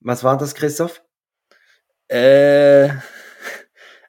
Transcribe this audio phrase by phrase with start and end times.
[0.00, 1.02] Was war das, Christoph?
[2.08, 2.90] Äh,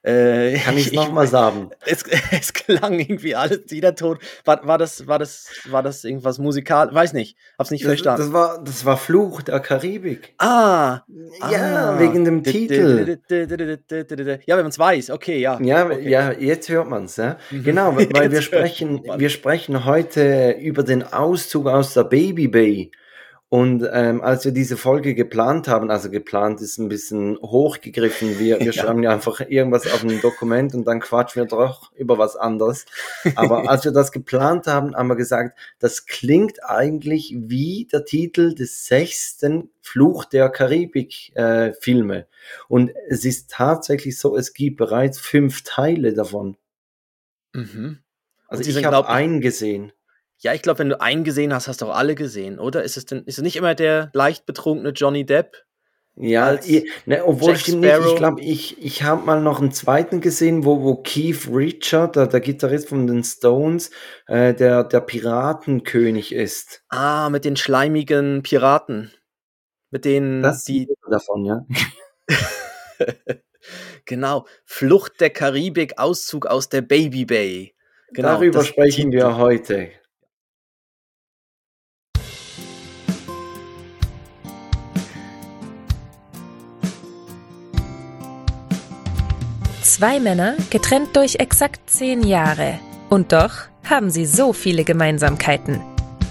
[0.03, 1.69] äh, Kann ich es nochmal sagen?
[1.85, 4.17] Es, es klang irgendwie alles, jeder Ton.
[4.45, 6.93] War, war, das, war, das, war das irgendwas musikal?
[6.93, 8.21] Weiß nicht, hab's nicht Das, verstanden.
[8.21, 10.33] das, war, das war Fluch der Karibik.
[10.37, 11.01] ah!
[11.51, 11.99] Ja, ah.
[11.99, 13.19] wegen dem Titel.
[13.29, 15.59] Ja, wenn man es weiß, okay, ja.
[15.61, 16.09] Ja, okay.
[16.09, 17.17] ja, jetzt hört man es.
[17.17, 17.37] Ja?
[17.49, 17.63] Mhm.
[17.63, 22.91] Genau, weil wir Jetzt sprechen, wir sprechen heute über den Auszug aus der Baby Bay.
[23.53, 28.61] Und ähm, als wir diese Folge geplant haben, also geplant ist ein bisschen hochgegriffen, wir,
[28.61, 28.71] wir Ja.
[28.71, 32.85] schreiben ja einfach irgendwas auf ein Dokument und dann quatschen wir doch über was anderes.
[33.35, 38.55] Aber als wir das geplant haben, haben wir gesagt, das klingt eigentlich wie der Titel
[38.55, 41.71] des sechsten Fluch der Karibik-Filme.
[41.71, 42.27] Äh, Filme.
[42.69, 46.55] und es ist tatsächlich so, es gibt bereits fünf Teile davon.
[47.51, 47.99] Mhm.
[48.47, 49.91] Also ich habe einen gesehen.
[50.41, 52.83] Ja, ich glaube, wenn du einen gesehen hast, hast du auch alle gesehen, oder?
[52.83, 55.55] Ist es denn, ist es nicht immer der leicht betrunkene Johnny Depp?
[56.15, 57.99] Ja, ich, ne, obwohl Jack stimmt nicht.
[58.05, 62.27] Ich glaube, ich, ich habe mal noch einen zweiten gesehen, wo, wo Keith Richard, der,
[62.27, 63.91] der Gitarrist von den Stones,
[64.27, 66.83] äh, der, der Piratenkönig ist.
[66.89, 69.13] Ah, mit den schleimigen Piraten.
[69.91, 71.65] Mit denen, Das die, davon, ja.
[74.05, 77.75] genau, Flucht der Karibik, Auszug aus der Baby Bay.
[78.13, 79.91] Genau, Darüber sprechen wir heute.
[90.01, 92.79] Zwei Männer, getrennt durch exakt zehn Jahre.
[93.11, 93.51] Und doch
[93.87, 95.79] haben sie so viele Gemeinsamkeiten.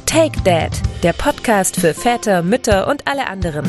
[0.06, 0.72] Take Dad,
[1.04, 3.64] der Podcast für Väter, Mütter und alle anderen.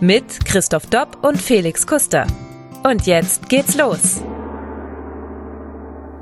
[0.00, 2.26] Mit Christoph Dopp und Felix Kuster.
[2.82, 4.22] Und jetzt geht's los.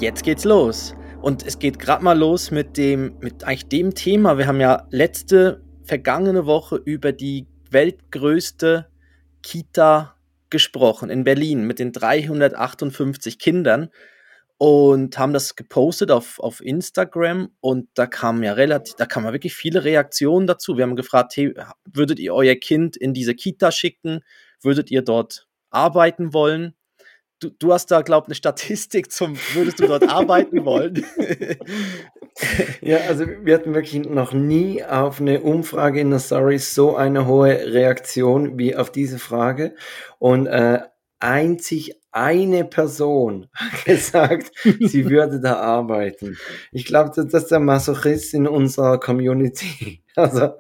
[0.00, 0.96] Jetzt geht's los.
[1.22, 4.38] Und es geht gerade mal los mit dem, mit eigentlich dem Thema.
[4.38, 8.88] Wir haben ja letzte, vergangene Woche über die weltgrößte
[9.40, 10.16] Kita
[10.50, 13.90] gesprochen in Berlin mit den 358 Kindern
[14.58, 19.32] und haben das gepostet auf, auf Instagram und da kamen ja relativ, da kamen ja
[19.32, 20.76] wirklich viele Reaktionen dazu.
[20.76, 21.54] Wir haben gefragt, hey,
[21.90, 24.20] würdet ihr euer Kind in diese Kita schicken?
[24.60, 26.74] Würdet ihr dort arbeiten wollen?
[27.38, 31.06] Du, du hast da, glaube ich, eine Statistik zum, würdest du dort arbeiten wollen?
[32.80, 37.26] Ja, also wir hatten wirklich noch nie auf eine Umfrage in der Story so eine
[37.26, 39.74] hohe Reaktion wie auf diese Frage.
[40.18, 40.80] Und äh,
[41.18, 46.36] einzig eine Person hat gesagt, sie würde da arbeiten.
[46.72, 50.02] Ich glaube, das, ist der Masochist in unserer Community.
[50.16, 50.54] Also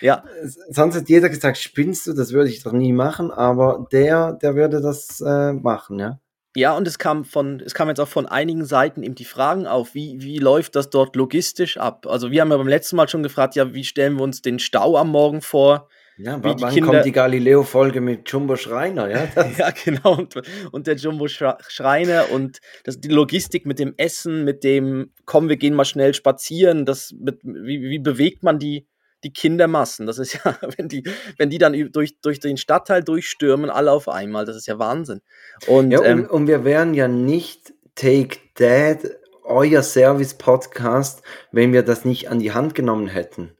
[0.00, 0.24] ja,
[0.70, 4.54] sonst hat jeder gesagt, spinnst du, das würde ich doch nie machen, aber der, der
[4.54, 6.20] würde das äh, machen, ja.
[6.56, 9.66] Ja, und es kam von, es kam jetzt auch von einigen Seiten eben die Fragen
[9.66, 12.06] auf, wie, wie läuft das dort logistisch ab?
[12.08, 14.58] Also wir haben ja beim letzten Mal schon gefragt, ja, wie stellen wir uns den
[14.58, 15.88] Stau am Morgen vor?
[16.18, 19.28] Ja, Wie wann Kinder- kommt die Galileo-Folge mit Jumbo Schreiner, ja?
[19.58, 20.16] Ja, genau.
[20.16, 20.34] Und,
[20.72, 25.58] und der Jumbo Schreiner und das, die Logistik mit dem Essen, mit dem, komm, wir
[25.58, 28.86] gehen mal schnell spazieren, das mit, wie, wie bewegt man die,
[29.26, 30.06] die Kindermassen?
[30.06, 31.02] Das ist ja, wenn die,
[31.38, 35.20] wenn die dann durch, durch den Stadtteil durchstürmen, alle auf einmal, das ist ja Wahnsinn.
[35.66, 38.98] Und Ja, und, ähm, und wir wären ja nicht Take Dad,
[39.44, 41.22] euer Service-Podcast,
[41.52, 43.52] wenn wir das nicht an die Hand genommen hätten.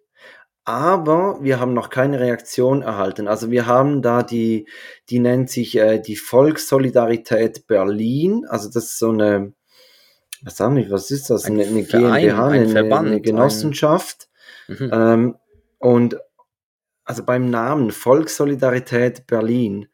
[0.65, 3.29] Aber wir haben noch keine Reaktion erhalten.
[3.29, 4.67] Also wir haben da die,
[5.11, 8.45] die nennt sich äh, die Volkssolidarität Berlin.
[8.49, 9.53] Also das ist so eine,
[10.43, 11.45] was sagen wir, was ist das?
[11.45, 14.29] Ein Eine, eine Verein, GmbH, ein eine, Verband, eine ein- Genossenschaft.
[14.67, 14.91] mhm.
[14.93, 15.37] Ähm,
[15.79, 16.17] und
[17.05, 19.89] also beim Namen Volkssolidarität Berlin,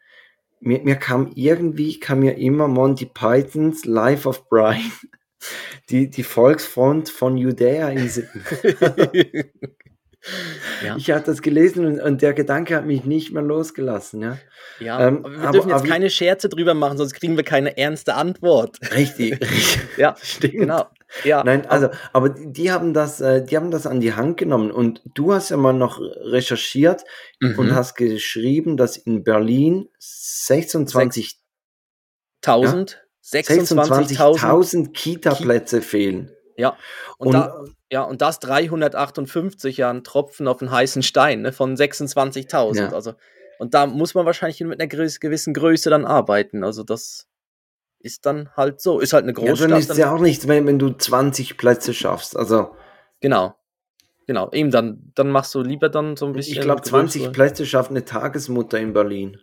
[0.61, 4.93] mir, mir kam irgendwie, kam mir immer Monty Pythons Life of Brian,
[5.91, 8.29] die, die Volksfront von Judäa in Sinn.
[10.85, 10.97] ja.
[10.97, 14.39] Ich hatte das gelesen und, und der Gedanke hat mich nicht mehr losgelassen, ja.
[14.79, 17.77] Ja, Ähm, wir aber- dürfen jetzt aber- keine Scherze drüber machen, sonst kriegen wir keine
[17.77, 18.79] ernste Antwort.
[18.95, 19.79] Richtig, richtig.
[19.97, 20.55] Ja, Stimmt.
[20.55, 20.87] genau.
[21.25, 24.71] Ja, Nein, also, aber die haben das, äh, die haben das an die Hand genommen
[24.71, 27.05] und du hast ja mal noch recherchiert
[27.41, 27.59] mhm.
[27.59, 31.39] und hast geschrieben, dass in Berlin 26
[32.45, 34.17] 1000, 26.000.
[34.17, 36.31] 26.000 Kita-Plätze fehlen.
[36.57, 36.77] Ja,
[37.19, 41.53] und, Und, da, ja, und das 358, ja, ein Tropfen auf einen heißen Stein ne,
[41.53, 42.77] von 26.000.
[42.77, 42.93] Ja.
[42.93, 43.15] Also,
[43.59, 46.65] und da muss man wahrscheinlich mit einer gewissen Größe dann arbeiten.
[46.65, 47.27] Also, das
[48.01, 49.01] ist dann halt so.
[49.01, 49.71] Ist halt eine ja, Großstadt.
[49.71, 52.37] dann ist es ja auch nichts, wenn, wenn du 20 Plätze schaffst.
[52.37, 52.75] Also,
[53.21, 53.55] Genau.
[54.27, 56.55] Genau, eben dann, dann machst du lieber dann so ein bisschen.
[56.57, 59.41] ich glaube, 20 größere- Plätze schafft eine Tagesmutter in Berlin.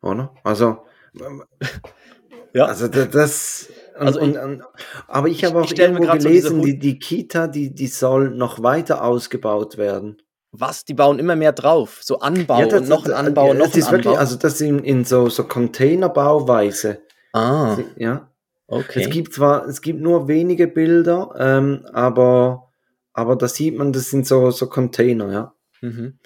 [0.00, 0.34] Oder?
[0.44, 0.84] Also,
[2.54, 2.64] Ja.
[2.64, 3.68] also da- das,
[3.98, 4.62] Also und, und,
[5.06, 9.04] aber ich habe auch ich irgendwo gelesen, die, die Kita, die, die soll noch weiter
[9.04, 10.22] ausgebaut werden.
[10.52, 10.84] Was?
[10.84, 11.98] Die bauen immer mehr drauf.
[12.02, 13.96] So Anbau ja, das, und noch ein Anbau ja, und noch das ist Anbau.
[13.96, 17.02] Wirklich, also das in, in so, so Containerbauweise.
[17.32, 17.76] Ah.
[17.96, 18.30] Ja.
[18.66, 19.02] Okay.
[19.02, 22.70] Es gibt zwar, es gibt nur wenige Bilder, ähm, aber,
[23.12, 25.54] aber da sieht man, das sind so, so Container, ja.
[25.80, 26.18] Mhm.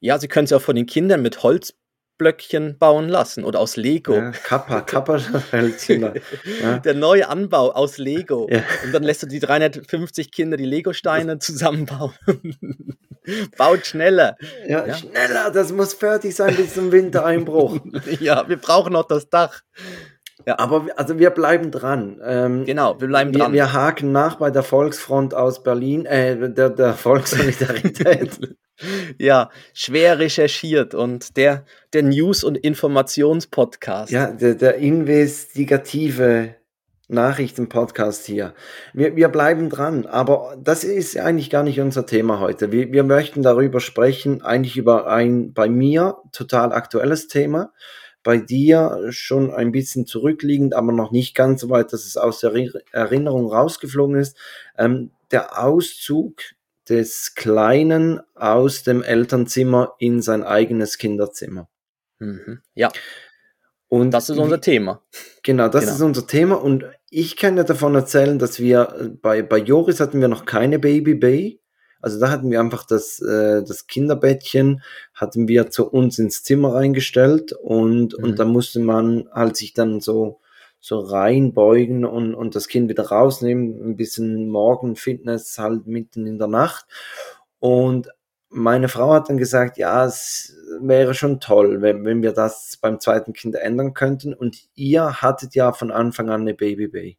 [0.00, 1.74] Ja, sie können es ja auch von den Kindern mit Holz
[2.22, 4.14] Blöckchen bauen lassen oder aus Lego.
[4.14, 5.16] Ja, Kappa, Kappa
[5.88, 6.78] ja.
[6.78, 8.46] Der neue Anbau aus Lego.
[8.48, 8.62] Ja.
[8.84, 12.12] Und dann lässt du die 350 Kinder die Lego-Steine zusammenbauen.
[13.58, 14.36] Baut schneller.
[14.68, 17.80] Ja, ja, schneller, das muss fertig sein bis zum Wintereinbruch.
[18.20, 19.62] ja, wir brauchen noch das Dach.
[20.46, 20.60] Ja.
[20.60, 22.20] Aber also wir bleiben dran.
[22.24, 23.52] Ähm, genau, wir bleiben dran.
[23.52, 28.38] Wir, wir, haken nach bei der Volksfront aus Berlin, äh, der, der Volkssolidarität.
[29.18, 34.10] Ja, schwer recherchiert und der, der News- und Informationspodcast.
[34.12, 36.56] Ja, der, der investigative
[37.08, 38.54] Nachrichtenpodcast hier.
[38.94, 42.72] Wir, wir bleiben dran, aber das ist eigentlich gar nicht unser Thema heute.
[42.72, 47.72] Wir, wir möchten darüber sprechen, eigentlich über ein bei mir total aktuelles Thema
[48.22, 52.40] bei dir schon ein bisschen zurückliegend, aber noch nicht ganz so weit, dass es aus
[52.40, 52.52] der
[52.92, 54.36] Erinnerung rausgeflogen ist.
[54.78, 56.42] Ähm, der Auszug
[56.92, 61.68] des Kleinen aus dem Elternzimmer in sein eigenes Kinderzimmer.
[62.18, 62.60] Mhm.
[62.74, 62.92] Ja.
[63.88, 65.02] Und das ist unser Thema.
[65.42, 65.94] Genau, das genau.
[65.94, 66.56] ist unser Thema.
[66.56, 70.44] Und ich kann ja davon erzählen, dass wir äh, bei, bei Joris hatten wir noch
[70.44, 71.60] keine Baby Bay.
[72.02, 74.82] Also da hatten wir einfach das, äh, das Kinderbettchen,
[75.14, 78.24] hatten wir zu uns ins Zimmer reingestellt und, mhm.
[78.24, 80.40] und da musste man halt sich dann so,
[80.82, 86.48] so reinbeugen und, und das Kind wieder rausnehmen, ein bisschen Morgenfitness halt mitten in der
[86.48, 86.86] Nacht.
[87.60, 88.08] Und
[88.48, 92.98] meine Frau hat dann gesagt, ja, es wäre schon toll, wenn, wenn wir das beim
[92.98, 94.34] zweiten Kind ändern könnten.
[94.34, 97.16] Und ihr hattet ja von Anfang an eine Baby Bay.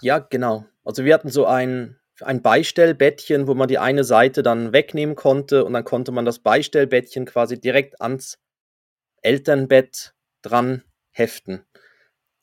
[0.00, 0.64] Ja, genau.
[0.84, 5.64] Also wir hatten so ein, ein Beistellbettchen, wo man die eine Seite dann wegnehmen konnte
[5.64, 8.38] und dann konnte man das Beistellbettchen quasi direkt ans
[9.20, 11.64] Elternbett dran heften.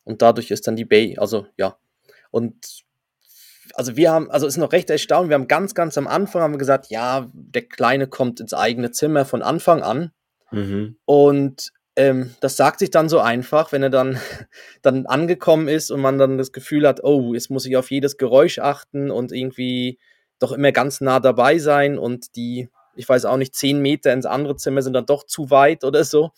[0.04, 1.76] Und dadurch ist dann die Bay, also ja.
[2.30, 2.84] Und
[3.74, 6.54] also wir haben, also ist noch recht erstaunt, wir haben ganz, ganz am Anfang haben
[6.54, 10.12] wir gesagt, ja, der Kleine kommt ins eigene Zimmer von Anfang an.
[10.50, 10.96] Mhm.
[11.04, 14.18] Und ähm, das sagt sich dann so einfach, wenn er dann,
[14.82, 18.16] dann angekommen ist und man dann das Gefühl hat, oh, jetzt muss ich auf jedes
[18.16, 19.98] Geräusch achten und irgendwie
[20.38, 24.26] doch immer ganz nah dabei sein und die, ich weiß auch nicht, zehn Meter ins
[24.26, 26.30] andere Zimmer sind dann doch zu weit oder so.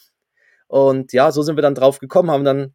[0.66, 2.74] Und ja, so sind wir dann drauf gekommen, haben dann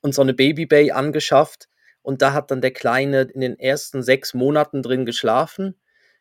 [0.00, 1.68] uns so eine Baby Bay angeschafft
[2.02, 5.74] und da hat dann der Kleine in den ersten sechs Monaten drin geschlafen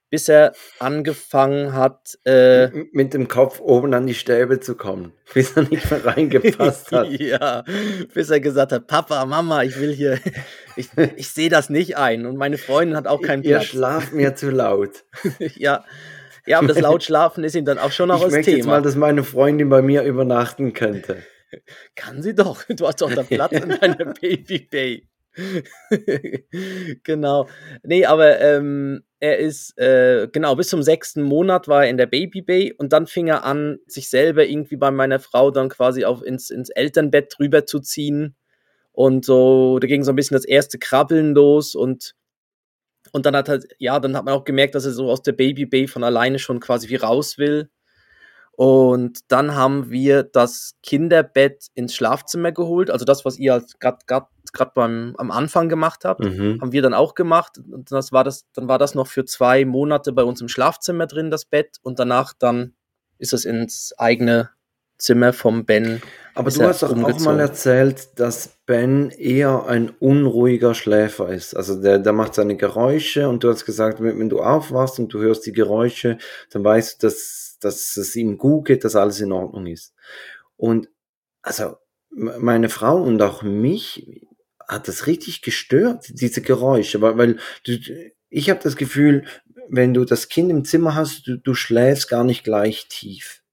[0.10, 5.56] bis er angefangen hat, äh, mit dem Kopf oben an die Stäbe zu kommen, bis
[5.56, 7.10] er nicht mehr reingepasst hat.
[7.12, 7.64] ja,
[8.14, 10.20] bis er gesagt hat, Papa, Mama, ich will hier,
[10.76, 13.64] ich, ich sehe das nicht ein und meine Freundin hat auch keinen Platz.
[13.64, 15.04] Ihr schlaft mir zu laut.
[15.56, 15.84] ja,
[16.46, 18.40] ja, aber das Lautschlafen ist ihm dann auch schon noch was Thema.
[18.40, 21.18] Ich möchte jetzt mal, dass meine Freundin bei mir übernachten könnte.
[21.96, 22.64] Kann sie doch.
[22.70, 25.08] Du hast doch da Platz in deiner Baby Bay.
[27.04, 27.48] genau.
[27.84, 32.08] Nee, aber ähm, er ist, äh, genau, bis zum sechsten Monat war er in der
[32.08, 36.06] Baby Bay und dann fing er an, sich selber irgendwie bei meiner Frau dann quasi
[36.06, 38.36] auf ins, ins Elternbett drüber zu ziehen.
[38.92, 42.16] Und so, da ging so ein bisschen das erste Krabbeln los und,
[43.12, 45.34] und dann hat halt, ja, dann hat man auch gemerkt, dass er so aus der
[45.34, 47.70] Baby Bay von alleine schon quasi wie raus will.
[48.60, 54.72] Und dann haben wir das Kinderbett ins Schlafzimmer geholt, also das, was ihr halt gerade
[54.76, 56.60] beim am Anfang gemacht habt, mhm.
[56.60, 57.58] haben wir dann auch gemacht.
[57.58, 61.08] Und das war das, dann war das noch für zwei Monate bei uns im Schlafzimmer
[61.08, 62.74] drin, das Bett, und danach dann
[63.18, 64.50] ist es ins eigene
[64.98, 66.02] Zimmer vom Ben.
[66.36, 71.56] Aber du hast doch auch mal erzählt, dass Ben eher ein unruhiger Schläfer ist.
[71.56, 75.22] Also der, der macht seine Geräusche und du hast gesagt, wenn du aufwachst und du
[75.22, 76.18] hörst die Geräusche,
[76.52, 79.94] dann weißt du, dass dass es ihm gut geht, dass alles in Ordnung ist.
[80.56, 80.90] Und
[81.42, 81.76] also
[82.12, 84.26] meine Frau und auch mich
[84.68, 87.78] hat das richtig gestört, diese Geräusche, weil, weil du,
[88.30, 89.26] ich habe das Gefühl,
[89.70, 93.44] wenn du das Kind im Zimmer hast, du, du schläfst gar nicht gleich tief.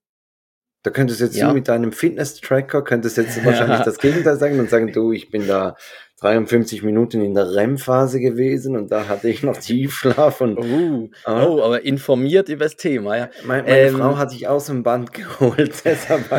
[0.82, 1.52] Da könntest du jetzt ja.
[1.52, 5.76] mit deinem Fitness-Tracker, könntest jetzt wahrscheinlich das Gegenteil sagen und sagen, du, ich bin da
[6.18, 11.60] 53 Minuten in der REM-Phase gewesen und da hatte ich noch Tiefschlaf und uh, oh,
[11.62, 13.30] aber informiert über das Thema, ja.
[13.44, 16.32] Meine, meine ähm, Frau hat sich aus dem Band geholt, deshalb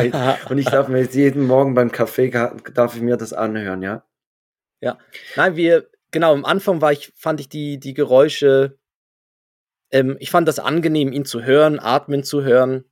[0.49, 2.29] und ich darf mir jetzt jeden Morgen beim Kaffee
[2.73, 4.03] darf ich mir das anhören, ja.
[4.81, 4.97] Ja,
[5.35, 8.77] nein, wir genau am Anfang war ich fand ich die die Geräusche,
[9.91, 12.83] ähm, ich fand das angenehm, ihn zu hören, atmen zu hören.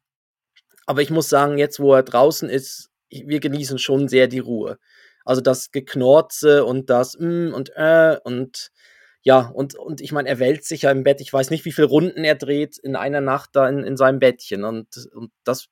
[0.86, 4.78] Aber ich muss sagen, jetzt wo er draußen ist, wir genießen schon sehr die Ruhe.
[5.26, 8.72] Also das Geknorze und das mm und äh und
[9.24, 11.20] ja, und, und ich meine, er wälzt sich ja im Bett.
[11.20, 14.20] Ich weiß nicht, wie viele Runden er dreht in einer Nacht da in, in seinem
[14.20, 14.64] Bettchen.
[14.64, 15.68] Und, und das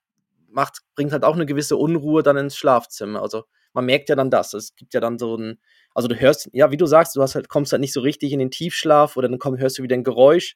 [0.49, 3.21] macht, bringt halt auch eine gewisse Unruhe dann ins Schlafzimmer.
[3.21, 3.43] Also
[3.73, 4.53] man merkt ja dann das.
[4.55, 5.59] Es gibt ja dann so ein,
[5.93, 8.31] also du hörst, ja, wie du sagst, du hast halt, kommst halt nicht so richtig
[8.33, 10.55] in den Tiefschlaf oder dann komm, hörst du wieder ein Geräusch.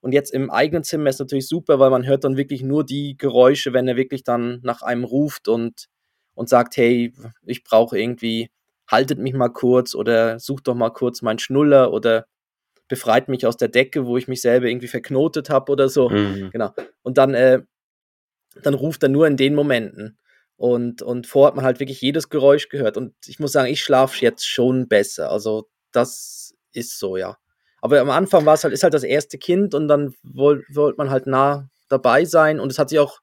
[0.00, 3.16] Und jetzt im eigenen Zimmer ist natürlich super, weil man hört dann wirklich nur die
[3.18, 5.86] Geräusche, wenn er wirklich dann nach einem ruft und,
[6.38, 7.12] und sagt, hey,
[7.46, 8.48] ich brauche irgendwie,
[8.86, 12.26] haltet mich mal kurz oder sucht doch mal kurz meinen Schnuller oder
[12.86, 16.08] befreit mich aus der Decke, wo ich mich selber irgendwie verknotet habe oder so.
[16.08, 16.50] Mhm.
[16.52, 16.72] Genau.
[17.02, 17.62] Und dann, äh,
[18.62, 20.16] dann ruft er nur in den Momenten.
[20.56, 22.96] Und, und vorher hat man halt wirklich jedes Geräusch gehört.
[22.96, 25.32] Und ich muss sagen, ich schlafe jetzt schon besser.
[25.32, 27.36] Also das ist so, ja.
[27.80, 30.98] Aber am Anfang war es halt, ist halt das erste Kind und dann wollte wollt
[30.98, 32.60] man halt nah dabei sein.
[32.60, 33.18] Und es hat sich auch,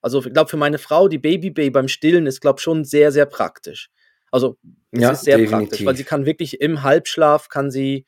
[0.00, 3.12] also ich glaube, für meine Frau, die Baby-Bay beim Stillen ist, glaube ich, schon sehr,
[3.12, 3.90] sehr praktisch.
[4.30, 4.58] Also
[4.90, 5.68] es ja, ist sehr definitiv.
[5.68, 8.06] praktisch, weil sie kann wirklich im Halbschlaf, kann sie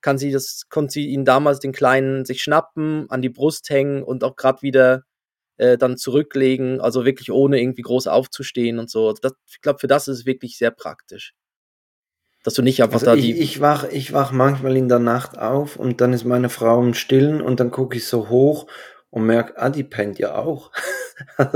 [0.00, 4.04] kann sie das, konnte sie ihn damals den Kleinen sich schnappen, an die Brust hängen
[4.04, 5.02] und auch gerade wieder
[5.56, 9.08] äh, dann zurücklegen, also wirklich ohne irgendwie groß aufzustehen und so.
[9.08, 11.34] Also das, ich glaube, für das ist es wirklich sehr praktisch.
[12.44, 13.40] Dass du nicht einfach also da ich, die.
[13.40, 16.94] Ich wach, ich wach manchmal in der Nacht auf und dann ist meine Frau im
[16.94, 18.68] Stillen und dann gucke ich so hoch
[19.16, 20.70] und merke, ah, die pennt ja auch.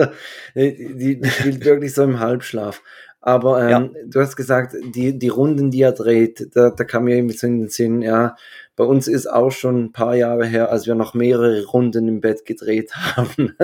[0.55, 2.81] Die, die spielt wirklich so im Halbschlaf.
[3.21, 4.03] Aber ähm, ja.
[4.07, 7.47] du hast gesagt, die, die Runden, die er dreht, da, da kam mir irgendwie so
[7.47, 8.35] in den Sinn, ja,
[8.77, 12.23] bei uns ist auch schon ein paar Jahre her, als wir noch mehrere Runden im
[12.23, 13.55] Bett gedreht haben.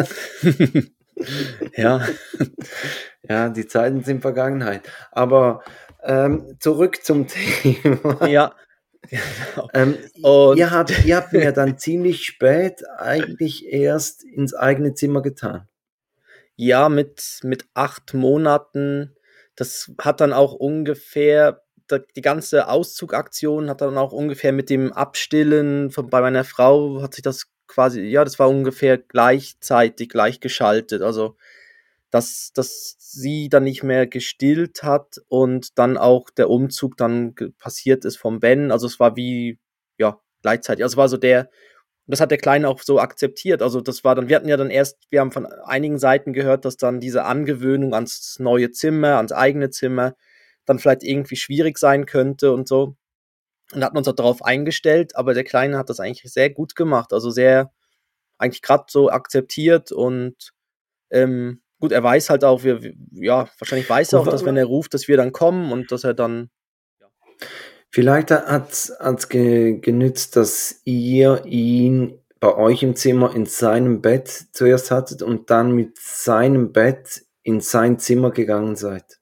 [1.75, 2.07] ja.
[3.27, 4.83] ja, die Zeiten sind Vergangenheit.
[5.11, 5.63] Aber
[6.05, 8.27] ähm, zurück zum Thema.
[8.27, 8.53] Ja.
[9.11, 9.69] Genau.
[9.75, 15.23] Ähm, Und ihr, habt, ihr habt mir dann ziemlich spät eigentlich erst ins eigene Zimmer
[15.23, 15.69] getan.
[16.57, 19.17] Ja, mit, mit acht Monaten
[19.57, 21.63] das hat dann auch ungefähr,
[22.15, 27.15] die ganze Auszugaktion hat dann auch ungefähr mit dem Abstillen von, bei meiner Frau hat
[27.15, 31.03] sich das quasi, ja, das war ungefähr gleichzeitig, gleichgeschaltet.
[31.03, 31.37] Also,
[32.11, 38.05] dass, dass sie dann nicht mehr gestillt hat und dann auch der Umzug dann passiert
[38.05, 38.71] ist vom Ben.
[38.71, 39.59] Also, es war wie,
[39.99, 40.85] ja, gleichzeitig.
[40.85, 41.51] Also, es war so der,
[42.07, 43.63] das hat der Kleine auch so akzeptiert.
[43.63, 46.65] Also das war dann, wir hatten ja dann erst, wir haben von einigen Seiten gehört,
[46.65, 50.15] dass dann diese Angewöhnung ans neue Zimmer, ans eigene Zimmer,
[50.67, 52.97] dann vielleicht irgendwie schwierig sein könnte und so.
[53.73, 57.13] Und hatten uns auch darauf eingestellt, aber der Kleine hat das eigentlich sehr gut gemacht.
[57.13, 57.73] Also sehr,
[58.39, 60.53] eigentlich gerade so akzeptiert und
[61.11, 62.81] ähm, gut, er weiß halt auch, wir,
[63.13, 66.05] ja, wahrscheinlich weiß er auch, dass wenn er ruft, dass wir dann kommen und dass
[66.05, 66.51] er dann
[67.91, 74.29] Vielleicht hat es ge genützt, dass ihr ihn bei euch im Zimmer in seinem Bett
[74.53, 79.21] zuerst hattet und dann mit seinem Bett in sein Zimmer gegangen seid.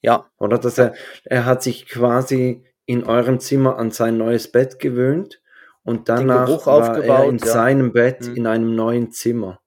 [0.00, 0.30] Ja.
[0.38, 0.94] Oder dass er,
[1.24, 5.42] er hat sich quasi in eurem Zimmer an sein neues Bett gewöhnt
[5.82, 7.46] und danach war er in ja.
[7.46, 8.36] seinem Bett mhm.
[8.36, 9.59] in einem neuen Zimmer.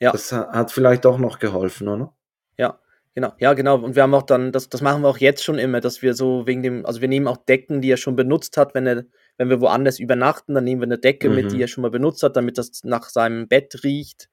[0.00, 0.12] Ja.
[0.12, 2.12] Das hat vielleicht auch noch geholfen, oder?
[3.18, 3.80] Genau, ja, genau.
[3.80, 6.14] Und wir haben auch dann, das, das machen wir auch jetzt schon immer, dass wir
[6.14, 9.06] so wegen dem, also wir nehmen auch Decken, die er schon benutzt hat, wenn er,
[9.38, 11.34] wenn wir woanders übernachten, dann nehmen wir eine Decke mhm.
[11.34, 11.62] mit, die mhm.
[11.62, 14.28] er schon mal benutzt hat, damit das nach seinem Bett riecht.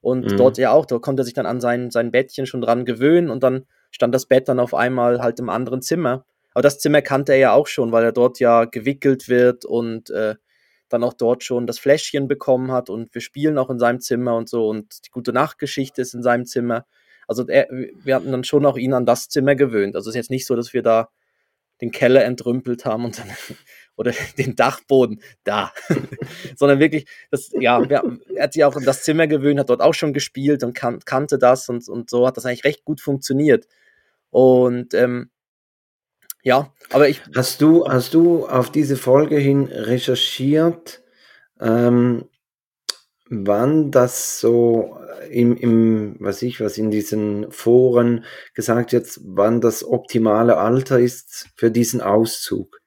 [0.00, 0.36] Und mhm.
[0.38, 3.28] dort ja auch, da konnte er sich dann an sein, sein Bettchen schon dran gewöhnen
[3.28, 6.24] und dann stand das Bett dann auf einmal halt im anderen Zimmer.
[6.54, 10.08] Aber das Zimmer kannte er ja auch schon, weil er dort ja gewickelt wird und
[10.08, 10.36] äh,
[10.90, 14.36] dann auch dort schon das Fläschchen bekommen hat und wir spielen auch in seinem Zimmer
[14.36, 16.84] und so und die gute Nachtgeschichte ist in seinem Zimmer.
[17.26, 19.94] Also er, wir hatten dann schon auch ihn an das Zimmer gewöhnt.
[19.96, 21.08] Also es ist jetzt nicht so, dass wir da
[21.80, 23.28] den Keller entrümpelt haben und dann,
[23.96, 25.72] oder den Dachboden da,
[26.56, 28.02] sondern wirklich, das, ja, er
[28.38, 31.38] hat sich auch an das Zimmer gewöhnt, hat dort auch schon gespielt und kan kannte
[31.38, 33.66] das und, und so hat das eigentlich recht gut funktioniert.
[34.30, 35.30] Und ähm,
[36.42, 37.22] ja, aber ich.
[37.34, 41.02] Hast du, hast du auf diese Folge hin recherchiert,
[41.60, 42.28] ähm,
[43.28, 44.98] wann das so
[45.30, 51.48] im, im, was ich, was in diesen Foren gesagt wird, wann das optimale Alter ist
[51.56, 52.80] für diesen Auszug?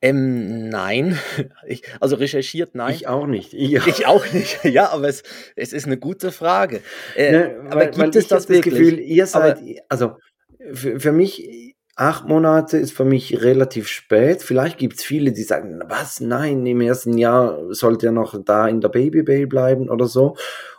[0.00, 1.18] Ähm, nein.
[1.66, 2.94] Ich, also recherchiert, nein.
[2.94, 3.52] Ich auch nicht.
[3.52, 4.64] Ich, ich auch nicht.
[4.64, 5.22] Ja, aber es,
[5.56, 6.82] es ist eine gute Frage.
[7.14, 10.16] Äh, ne, aber weil, gibt es das, das Gefühl, ihr seid, aber, also
[10.72, 11.67] für, für mich,
[11.98, 14.42] acht Monate ist für mich relativ spät.
[14.42, 18.68] Vielleicht gibt es viele, die sagen, was, nein, im ersten Jahr sollte er noch da
[18.68, 20.36] in der Baby bleiben oder so.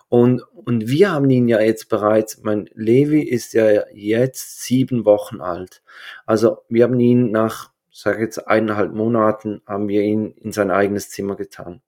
[0.07, 5.41] Und, und wir haben ihn ja jetzt bereits, mein Levi ist ja jetzt sieben Wochen
[5.41, 5.83] alt.
[6.25, 11.09] Also wir haben ihn nach, sage jetzt eineinhalb Monaten, haben wir ihn in sein eigenes
[11.09, 11.81] Zimmer getan.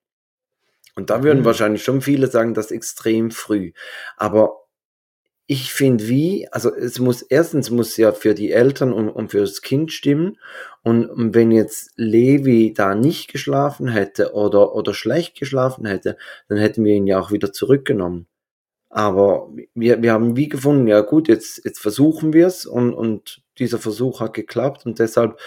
[0.95, 1.45] Und da würden mhm.
[1.45, 3.71] wahrscheinlich schon viele sagen, das ist extrem früh.
[4.17, 4.60] Aber
[5.47, 9.41] ich finde wie, also es muss, erstens muss ja für die Eltern und, und für
[9.41, 10.37] das Kind stimmen.
[10.83, 16.17] Und, und wenn jetzt Levi da nicht geschlafen hätte oder, oder schlecht geschlafen hätte,
[16.47, 18.27] dann hätten wir ihn ja auch wieder zurückgenommen.
[18.89, 23.41] Aber wir, wir haben wie gefunden, ja gut, jetzt, jetzt versuchen wir es und, und
[23.57, 25.39] dieser Versuch hat geklappt und deshalb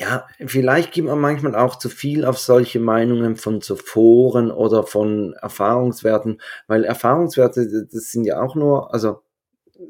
[0.00, 5.32] ja, vielleicht gibt man manchmal auch zu viel auf solche Meinungen von Foren oder von
[5.34, 9.22] Erfahrungswerten, weil Erfahrungswerte, das sind ja auch nur, also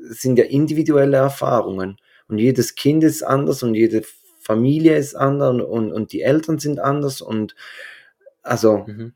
[0.00, 4.02] sind ja individuelle Erfahrungen und jedes Kind ist anders und jede
[4.40, 7.54] Familie ist anders und, und, und die Eltern sind anders und
[8.42, 8.84] also.
[8.86, 9.12] Mhm.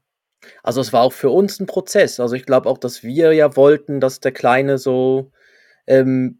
[0.62, 2.18] Also es war auch für uns ein Prozess.
[2.18, 5.30] Also ich glaube auch, dass wir ja wollten, dass der Kleine so
[5.87, 6.37] ähm,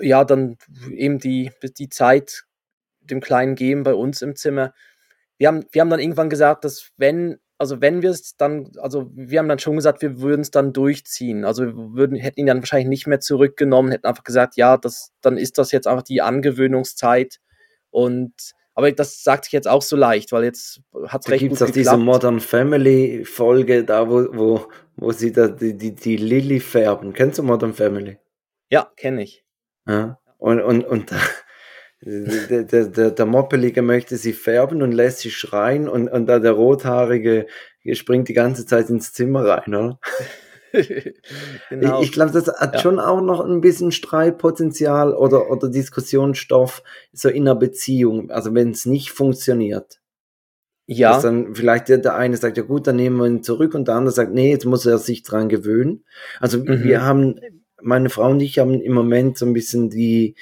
[0.00, 0.56] ja dann
[0.88, 2.44] eben die, die Zeit
[3.10, 4.72] dem Kleinen geben bei uns im Zimmer.
[5.38, 9.10] Wir haben, wir haben dann irgendwann gesagt, dass wenn, also wenn wir es dann, also
[9.14, 11.44] wir haben dann schon gesagt, wir würden es dann durchziehen.
[11.44, 15.12] Also wir würden, hätten ihn dann wahrscheinlich nicht mehr zurückgenommen, hätten einfach gesagt, ja, das,
[15.20, 17.38] dann ist das jetzt einfach die Angewöhnungszeit.
[17.90, 21.58] Und aber das sagt sich jetzt auch so leicht, weil jetzt hat es recht gibt's
[21.58, 26.16] gut auch diese Modern Family Folge da, wo, wo, wo sie da die, die, die
[26.16, 27.12] Lilly färben.
[27.12, 28.18] Kennst du Modern Family?
[28.70, 29.44] Ja, kenne ich.
[29.86, 30.18] Ja.
[30.38, 31.16] Und, und, und da,
[32.02, 36.38] der, der, der, der Moppelige möchte sie färben und lässt sie schreien und, und da
[36.38, 37.46] der Rothaarige
[37.92, 40.00] springt die ganze Zeit ins Zimmer rein, oder?
[41.68, 42.00] genau.
[42.00, 42.80] Ich, ich glaube, das hat ja.
[42.80, 48.70] schon auch noch ein bisschen Streitpotenzial oder, oder Diskussionsstoff so in einer Beziehung, also wenn
[48.70, 50.00] es nicht funktioniert.
[50.86, 51.12] Ja.
[51.12, 53.88] Dass dann vielleicht der, der eine sagt, ja gut, dann nehmen wir ihn zurück und
[53.88, 56.04] der andere sagt, nee, jetzt muss er sich dran gewöhnen.
[56.40, 56.82] Also mhm.
[56.82, 57.38] wir haben
[57.82, 60.34] meine Frau und ich haben im Moment so ein bisschen die,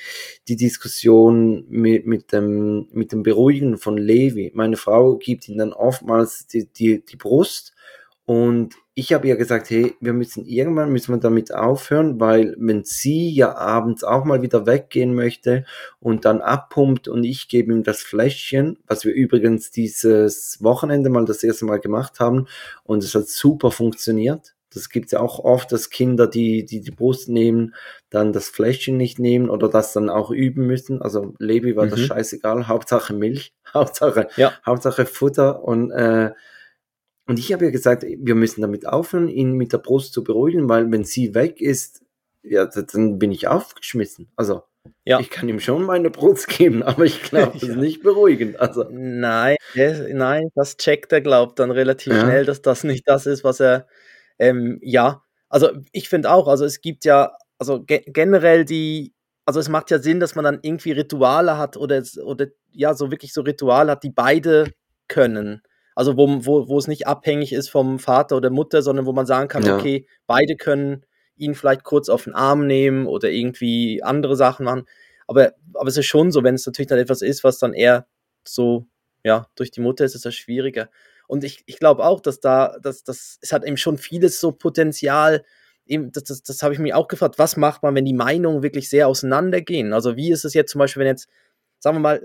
[0.49, 4.53] die Diskussion mit, mit, dem, mit dem Beruhigen von Levi.
[4.55, 7.75] Meine Frau gibt ihm dann oftmals die, die, die Brust
[8.29, 12.85] und ich habe ihr gesagt, hey, wir müssen irgendwann müssen wir damit aufhören, weil wenn
[12.85, 15.65] sie ja abends auch mal wieder weggehen möchte
[15.99, 21.25] und dann abpumpt und ich gebe ihm das Fläschchen, was wir übrigens dieses Wochenende mal
[21.25, 22.49] das erste Mal gemacht haben
[22.83, 24.55] und es hat super funktioniert.
[24.73, 27.75] Das gibt es ja auch oft, dass Kinder, die, die die Brust nehmen,
[28.11, 31.01] dann das Fläschchen nicht nehmen oder das dann auch üben müssen.
[31.01, 31.91] Also Levi war mhm.
[31.91, 34.53] das scheißegal, Hauptsache Milch, Hauptsache, ja.
[34.65, 36.33] Hauptsache Futter und äh,
[37.27, 40.67] und ich habe ja gesagt, wir müssen damit aufhören, ihn mit der Brust zu beruhigen,
[40.71, 42.03] weil wenn sie weg ist,
[42.43, 44.31] ja, dann bin ich aufgeschmissen.
[44.35, 44.63] Also
[45.05, 45.21] ja.
[45.21, 48.59] ich kann ihm schon meine Brust geben, aber ich glaube, das ist nicht beruhigend.
[48.59, 52.21] Also nein, nein, das checkt er glaubt dann relativ ja.
[52.21, 53.87] schnell, dass das nicht das ist, was er
[54.39, 59.61] ähm, ja, also ich finde auch, also es gibt ja, also ge generell die, also
[59.61, 63.33] es macht ja Sinn, dass man dann irgendwie Rituale hat oder, oder ja, so wirklich
[63.33, 64.73] so Rituale hat, die beide
[65.09, 65.63] können.
[65.95, 69.27] Also wo, wo, wo es nicht abhängig ist vom Vater oder Mutter, sondern wo man
[69.27, 69.77] sagen kann, ja.
[69.77, 71.05] okay, beide können
[71.37, 74.85] ihn vielleicht kurz auf den Arm nehmen oder irgendwie andere Sachen machen.
[75.27, 78.07] Aber, aber es ist schon so, wenn es natürlich dann etwas ist, was dann eher
[78.47, 78.87] so,
[79.25, 80.89] ja, durch die Mutter ist, ist es ja schwieriger.
[81.29, 84.51] Und ich, ich glaube auch, dass da, dass, dass, es hat eben schon vieles so
[84.51, 85.45] Potenzial,
[85.87, 88.63] eben, das, das, das habe ich mir auch gefragt, was macht man, wenn die Meinungen
[88.63, 89.93] wirklich sehr auseinandergehen?
[89.93, 91.29] Also wie ist es jetzt zum Beispiel, wenn jetzt,
[91.79, 92.23] sagen wir mal,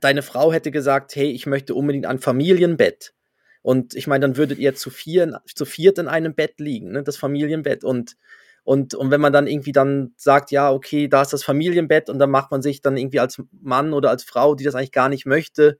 [0.00, 3.14] deine Frau hätte gesagt, hey, ich möchte unbedingt ein Familienbett.
[3.62, 7.02] Und ich meine, dann würdet ihr zu, vier, zu viert in einem Bett liegen, ne,
[7.02, 7.84] das Familienbett.
[7.84, 8.16] Und,
[8.62, 12.18] und, und wenn man dann irgendwie dann sagt, ja, okay, da ist das Familienbett und
[12.18, 15.10] dann macht man sich dann irgendwie als Mann oder als Frau, die das eigentlich gar
[15.10, 15.78] nicht möchte,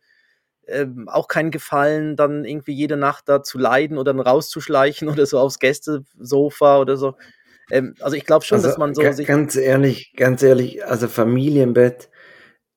[0.69, 5.27] ähm, auch keinen Gefallen, dann irgendwie jede Nacht da zu leiden oder dann rauszuschleichen oder
[5.27, 7.15] so aufs Gästesofa oder so.
[7.71, 9.27] Ähm, also ich glaube schon, also, dass man so sich.
[9.27, 12.11] Ganz ehrlich, ganz ehrlich, also Familienbett,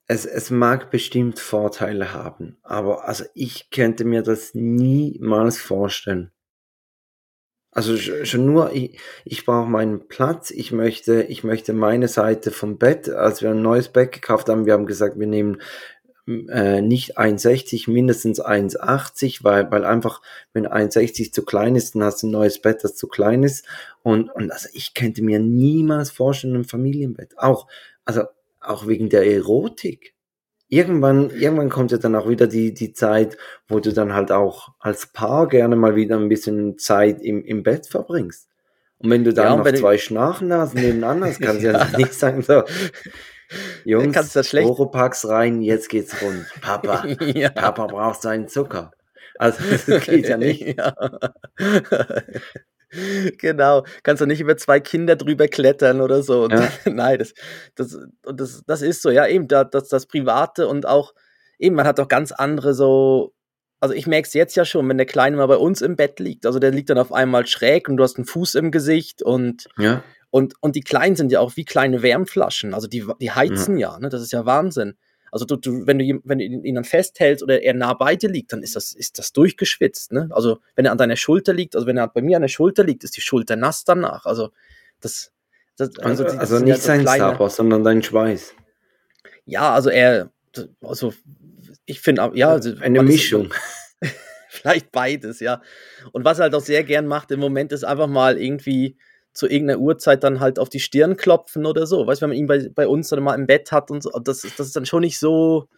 [0.06, 6.32] es, es mag bestimmt Vorteile haben, aber also ich könnte mir das niemals vorstellen.
[7.70, 12.78] Also schon nur, ich, ich brauche meinen Platz, ich möchte, ich möchte meine Seite vom
[12.78, 15.60] Bett, als wir ein neues Bett gekauft haben, wir haben gesagt, wir nehmen
[16.50, 20.20] äh, nicht 1,60, mindestens 1,80, weil, weil einfach,
[20.52, 23.66] wenn 1,60 zu klein ist, dann hast du ein neues Bett, das zu klein ist.
[24.02, 27.38] Und, und also ich könnte mir niemals vorstellen, ein Familienbett.
[27.38, 27.66] Auch,
[28.04, 28.24] also
[28.60, 30.14] auch wegen der Erotik.
[30.68, 34.74] Irgendwann, irgendwann kommt ja dann auch wieder die, die Zeit, wo du dann halt auch
[34.80, 38.48] als Paar gerne mal wieder ein bisschen Zeit im, im Bett verbringst.
[38.98, 42.42] Und wenn du dann ja, noch zwei Schnarchennasen nebeneinander hast, kannst du ja nicht sagen,
[42.42, 42.64] so,
[43.84, 44.68] Jungs, kannst das schlecht.
[44.68, 46.46] Oropax rein, jetzt geht's rund.
[46.60, 47.50] Papa, ja.
[47.50, 48.92] Papa braucht seinen Zucker.
[49.38, 50.76] Also das geht ja nicht.
[52.90, 53.32] Ja.
[53.36, 56.48] genau, kannst du nicht über zwei Kinder drüber klettern oder so.
[56.48, 56.72] Ja.
[56.86, 57.34] Nein, das,
[57.74, 61.12] das, das, das ist so, ja, eben das, das, das Private und auch,
[61.58, 63.34] eben, man hat auch ganz andere so,
[63.78, 66.18] also ich merke es jetzt ja schon, wenn der Kleine mal bei uns im Bett
[66.18, 69.22] liegt, also der liegt dann auf einmal schräg und du hast einen Fuß im Gesicht
[69.22, 70.02] und, ja.
[70.30, 72.74] Und, und die Kleinen sind ja auch wie kleine Wärmflaschen.
[72.74, 74.08] Also die, die heizen ja, ja ne?
[74.08, 74.94] das ist ja Wahnsinn.
[75.30, 78.30] Also du, du, wenn du wenn du ihn dann festhältst oder er nah bei dir
[78.30, 80.12] liegt, dann ist das, ist das durchgeschwitzt.
[80.12, 80.28] Ne?
[80.32, 82.84] Also wenn er an deiner Schulter liegt, also wenn er bei mir an der Schulter
[82.84, 84.24] liegt, ist die Schulter nass danach.
[84.26, 84.50] Also
[85.00, 85.32] das,
[85.76, 88.54] das also, also, also nicht ja so sein kleine, sondern dein Schweiß.
[89.44, 90.30] Ja, also er,
[90.82, 91.14] also
[91.86, 93.52] ich finde, ja, also, eine Mischung.
[94.48, 95.62] vielleicht beides, ja.
[96.12, 98.96] Und was er halt auch sehr gern macht im Moment ist einfach mal irgendwie
[99.32, 102.06] zu irgendeiner Uhrzeit dann halt auf die Stirn klopfen oder so.
[102.06, 104.10] Weißt du, wenn man ihn bei, bei uns dann mal im Bett hat und so,
[104.10, 105.68] das, das ist dann schon nicht so,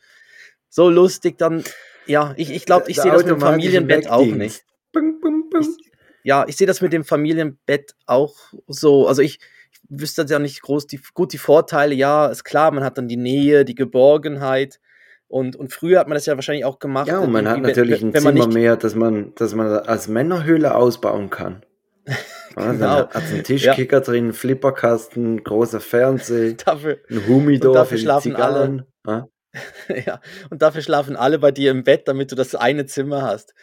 [0.68, 1.64] so lustig, dann,
[2.06, 4.64] ja, ich, ich glaube, ich sehe das mit dem Familienbett auch nicht.
[4.92, 5.60] Bum, bum, bum.
[5.60, 5.90] Ich,
[6.22, 8.36] ja, ich sehe das mit dem Familienbett auch
[8.66, 9.06] so.
[9.06, 9.38] Also ich,
[9.72, 11.94] ich wüsste ja nicht groß die, gut die Vorteile.
[11.94, 14.80] Ja, ist klar, man hat dann die Nähe, die Geborgenheit.
[15.28, 17.06] Und, und früher hat man das ja wahrscheinlich auch gemacht.
[17.06, 21.30] Ja, und man hat natürlich ein Zimmer mehr, dass man, dass man als Männerhöhle ausbauen
[21.30, 21.64] kann.
[22.56, 23.08] Ja, genau.
[23.08, 24.02] Hat einen Tischkicker ja.
[24.02, 28.86] drin, Flipperkasten, großer Fernseher, dafür, ein Humidor dafür für schlafen alle.
[29.06, 29.28] Ja?
[30.06, 33.54] ja, und dafür schlafen alle bei dir im Bett, damit du das eine Zimmer hast.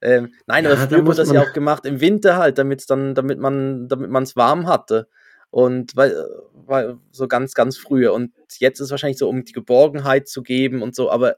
[0.00, 3.14] Ähm, nein, ja, aber früher wurde das ja auch gemacht im Winter halt, damit dann,
[3.14, 5.08] damit man, damit man es warm hatte.
[5.50, 6.14] Und weil,
[6.52, 8.12] weil so ganz, ganz früher.
[8.12, 11.36] Und jetzt ist es wahrscheinlich so, um die Geborgenheit zu geben und so, aber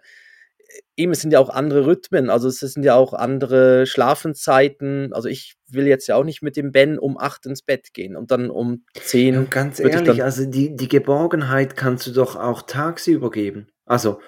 [0.96, 5.12] eben, es sind ja auch andere Rhythmen, also es sind ja auch andere Schlafenszeiten.
[5.12, 8.16] Also ich will jetzt ja auch nicht mit dem Ben um acht ins Bett gehen
[8.16, 9.34] und dann um zehn.
[9.34, 13.68] Ja, ganz ehrlich, also die, die Geborgenheit kannst du doch auch tagsüber geben.
[13.84, 14.20] Also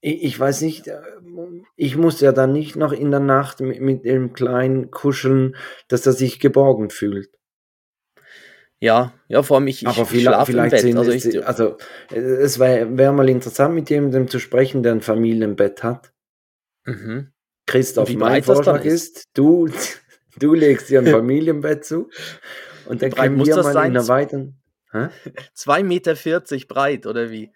[0.00, 1.00] ich, ich weiß nicht, äh,
[1.76, 5.56] ich muss ja dann nicht noch in der Nacht mit, mit dem Kleinen kuscheln,
[5.88, 7.30] dass er sich geborgen fühlt.
[8.82, 10.96] Ja, ja, vor allem ich, Aber ich vielleicht, vielleicht im Bett.
[10.96, 11.76] Also, ich, also
[12.10, 16.12] es wäre wär mal interessant, mit jemandem zu sprechen, der ein Familienbett hat.
[16.84, 17.32] Mhm.
[17.66, 19.68] Christoph, mein Vorschlag ist, ist, du,
[20.40, 22.10] du legst dir ein Familienbett zu
[22.86, 24.60] und dann können wir mal in einer weiteren...
[24.92, 26.16] 2,40 Meter
[26.66, 27.52] breit, oder wie?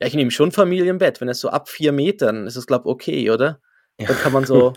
[0.00, 1.20] Ja, ich nehme schon Familienbett.
[1.20, 3.60] Wenn es so ab vier Metern ist, es glaube ich okay, oder?
[4.00, 4.08] Ja.
[4.08, 4.72] Dann kann man so...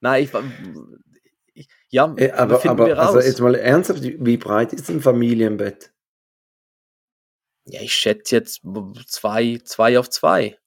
[0.00, 0.30] Nein, ich,
[1.92, 5.92] ja, äh, aber, aber also jetzt mal ernsthaft, wie breit ist ein Familienbett?
[7.66, 8.62] Ja, ich schätze jetzt
[9.06, 10.58] zwei, zwei auf zwei.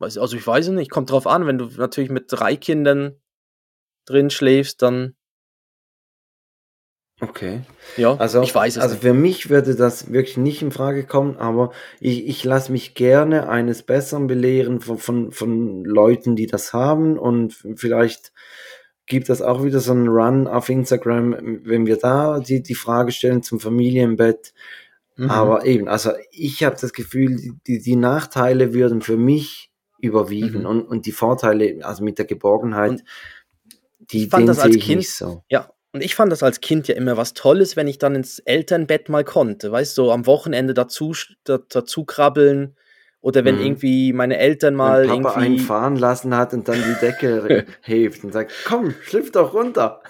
[0.00, 3.20] Also ich weiß es nicht, kommt drauf an, wenn du natürlich mit drei Kindern
[4.06, 5.16] drin schläfst, dann.
[7.20, 7.62] Okay.
[7.96, 9.02] Ja, also, ich weiß es Also nicht.
[9.02, 13.48] für mich würde das wirklich nicht in Frage kommen, aber ich, ich lasse mich gerne
[13.48, 18.32] eines Besseren belehren von, von, von Leuten, die das haben und vielleicht
[19.06, 23.12] gibt es auch wieder so einen Run auf Instagram, wenn wir da die, die Frage
[23.12, 24.52] stellen zum Familienbett.
[25.16, 25.30] Mhm.
[25.30, 30.66] Aber eben, also ich habe das Gefühl, die, die Nachteile würden für mich überwiegen mhm.
[30.66, 33.04] und, und die Vorteile, also mit der Geborgenheit, und
[34.00, 35.42] die den sehe ich kind, nicht so.
[35.48, 38.40] Ja, und ich fand das als Kind ja immer was Tolles, wenn ich dann ins
[38.40, 41.14] Elternbett mal konnte, weißt du, so am Wochenende dazu,
[41.44, 42.76] dazu krabbeln,
[43.26, 43.62] oder wenn mhm.
[43.62, 47.66] irgendwie meine Eltern mal wenn Papa irgendwie einen fahren lassen hat und dann die Decke
[47.82, 50.00] hebt und sagt, komm, schlüpf doch runter.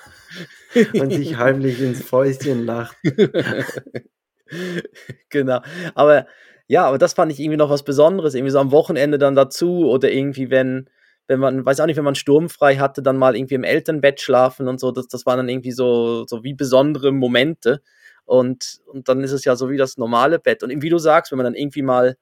[0.92, 2.94] und sich heimlich ins Fäustchen lacht.
[5.30, 5.60] genau.
[5.94, 6.26] Aber
[6.66, 8.34] ja, aber das fand ich irgendwie noch was Besonderes.
[8.34, 10.90] Irgendwie so am Wochenende dann dazu oder irgendwie, wenn,
[11.26, 14.68] wenn man, weiß auch nicht, wenn man sturmfrei hatte, dann mal irgendwie im Elternbett schlafen
[14.68, 14.92] und so.
[14.92, 17.80] Das, das waren dann irgendwie so, so wie besondere Momente.
[18.26, 20.62] Und, und dann ist es ja so wie das normale Bett.
[20.62, 22.18] Und wie du sagst, wenn man dann irgendwie mal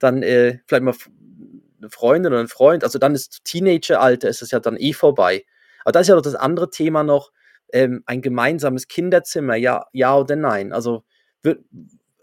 [0.00, 0.94] dann äh, vielleicht mal
[1.78, 5.44] eine Freundin oder ein Freund, also dann ist Teenageralter, ist es ja dann eh vorbei.
[5.84, 7.32] Aber da ist ja doch das andere Thema noch,
[7.72, 10.72] ähm, ein gemeinsames Kinderzimmer, ja, ja oder nein.
[10.72, 11.04] Also,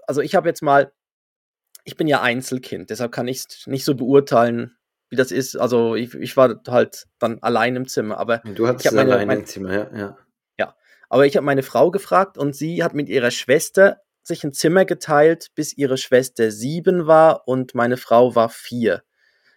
[0.06, 0.92] also ich habe jetzt mal,
[1.84, 4.76] ich bin ja Einzelkind, deshalb kann ich es nicht so beurteilen,
[5.10, 5.56] wie das ist.
[5.56, 8.18] Also ich, ich war halt dann allein im Zimmer.
[8.18, 9.98] Aber du hattest meine, allein mein, im Zimmer, ja.
[9.98, 10.18] Ja,
[10.60, 10.76] ja.
[11.10, 14.86] aber ich habe meine Frau gefragt und sie hat mit ihrer Schwester sich ein Zimmer
[14.86, 19.04] geteilt, bis ihre Schwester sieben war und meine Frau war vier.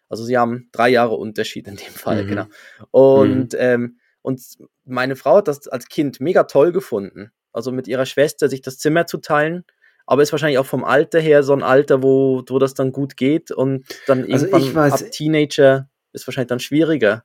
[0.09, 2.29] Also sie haben drei Jahre Unterschied in dem Fall, mhm.
[2.29, 2.47] genau.
[2.91, 3.59] Und, mhm.
[3.59, 4.43] ähm, und
[4.85, 7.31] meine Frau hat das als Kind mega toll gefunden.
[7.53, 9.65] Also mit ihrer Schwester sich das Zimmer zu teilen.
[10.07, 13.17] Aber ist wahrscheinlich auch vom Alter her so ein Alter, wo, wo das dann gut
[13.17, 17.25] geht und dann also irgendwann weiß, ab Teenager ist wahrscheinlich dann schwieriger.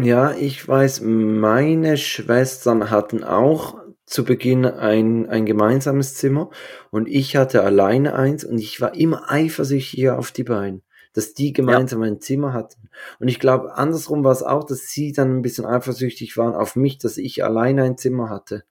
[0.00, 6.50] Ja, ich weiß, meine Schwestern hatten auch zu Beginn ein, ein gemeinsames Zimmer
[6.90, 11.52] und ich hatte alleine eins und ich war immer eifersüchtig auf die beiden, dass die
[11.52, 12.08] gemeinsam ja.
[12.10, 12.88] ein Zimmer hatten.
[13.20, 16.76] Und ich glaube, andersrum war es auch, dass sie dann ein bisschen eifersüchtig waren auf
[16.76, 18.64] mich, dass ich alleine ein Zimmer hatte.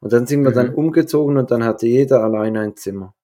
[0.00, 0.54] Und dann sind wir mhm.
[0.54, 3.14] dann umgezogen und dann hatte jeder alleine ein Zimmer.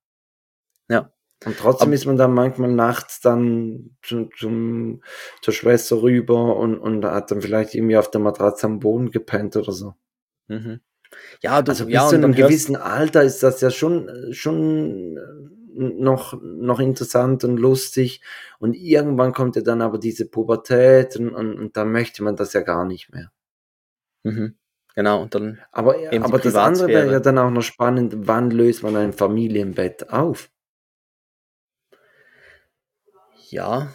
[0.89, 1.13] Ja.
[1.45, 5.03] Und trotzdem Aber ist man dann manchmal nachts dann zum, zum,
[5.41, 9.57] zur Schwester rüber und, und hat dann vielleicht irgendwie auf der Matratze am Boden gepennt
[9.57, 9.95] oder so.
[10.49, 10.81] Mhm.
[11.42, 15.18] Ja, du, also bis ja, zu einem gewissen Alter ist das ja schon, schon
[15.75, 18.20] noch, noch interessant und lustig.
[18.59, 22.53] Und irgendwann kommt ja dann aber diese Pubertät und, und, und da möchte man das
[22.53, 23.31] ja gar nicht mehr.
[24.23, 24.57] Mhm.
[24.94, 25.61] Genau, und dann.
[25.70, 30.11] Aber, aber das andere wäre ja dann auch noch spannend, wann löst man ein Familienbett
[30.11, 30.51] auf?
[33.49, 33.92] Ja.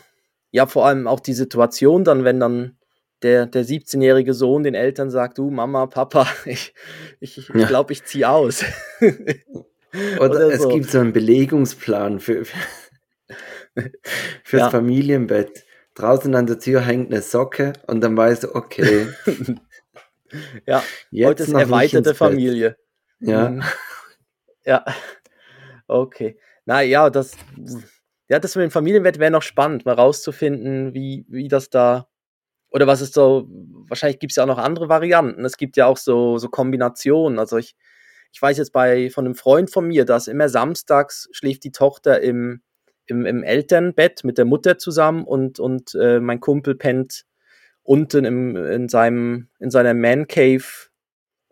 [0.51, 2.77] Ja, vor allem auch die Situation dann, wenn dann
[3.25, 6.75] der, der 17-jährige Sohn den Eltern sagt, du Mama, Papa, ich
[7.19, 7.65] ich, ich ja.
[7.65, 8.63] glaube, ich ziehe aus.
[10.19, 10.69] Oder, Oder es so.
[10.69, 12.57] gibt so einen Belegungsplan für, für
[14.43, 14.69] fürs ja.
[14.69, 15.65] Familienbett.
[15.95, 19.07] Draußen an der Tür hängt eine Socke und dann weißt du, okay.
[20.65, 22.77] ja, Jetzt heute ist erweiterte Familie.
[23.19, 23.49] Ja.
[23.49, 23.63] Mhm.
[24.65, 24.85] Ja.
[25.87, 26.37] Okay.
[26.65, 27.35] Na ja, das,
[28.27, 32.07] ja, das mit dem Familienbett wäre noch spannend, mal rauszufinden, wie, wie das da
[32.75, 33.47] oder was ist so,
[33.87, 35.45] wahrscheinlich gibt es ja auch noch andere Varianten.
[35.45, 37.39] Es gibt ja auch so, so Kombinationen.
[37.39, 37.73] Also ich,
[38.33, 42.19] ich weiß jetzt bei von einem Freund von mir, dass immer samstags schläft die Tochter
[42.19, 42.61] im,
[43.05, 47.23] im, im Elternbett mit der Mutter zusammen und, und äh, mein Kumpel pennt
[47.81, 50.65] unten im, in, seinem, in seiner Man Cave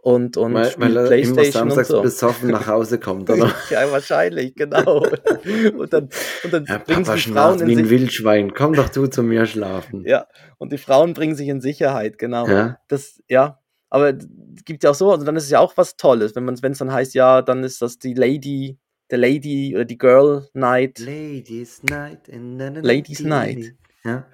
[0.03, 2.01] und, und weil, weil er Playstation immer samstags und so.
[2.01, 3.55] besoffen nach Hause kommt, oder?
[3.69, 4.97] ja, wahrscheinlich, genau.
[5.77, 6.09] und dann,
[6.43, 8.53] und dann ja, bringen Papa die Frauen wie ein Wildschwein.
[8.53, 10.03] Komm doch du zu mir schlafen.
[10.05, 12.45] Ja, und die Frauen bringen sich in Sicherheit, genau.
[12.49, 12.79] Ja.
[12.89, 13.61] Das, ja.
[13.89, 16.49] Aber es gibt ja auch so, also dann ist es ja auch was Tolles, wenn
[16.49, 18.77] es dann heißt, ja, dann ist das die Lady,
[19.09, 20.99] der Lady oder die Girl Night.
[20.99, 22.27] Ladies Night.
[22.27, 23.73] Ladies Night.
[24.03, 24.25] Ja.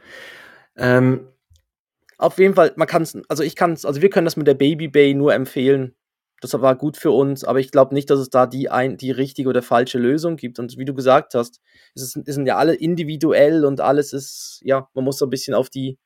[0.75, 1.27] Ähm,
[2.19, 4.45] auf jeden Fall, man kann es, also ich kann es, also wir können das mit
[4.45, 5.95] der Baby Bay nur empfehlen.
[6.41, 9.11] Das war gut für uns, aber ich glaube nicht, dass es da die, ein, die
[9.11, 10.59] richtige oder falsche Lösung gibt.
[10.59, 11.61] Und wie du gesagt hast,
[11.95, 15.29] es, ist, es sind ja alle individuell und alles ist, ja, man muss so ein
[15.29, 15.97] bisschen auf die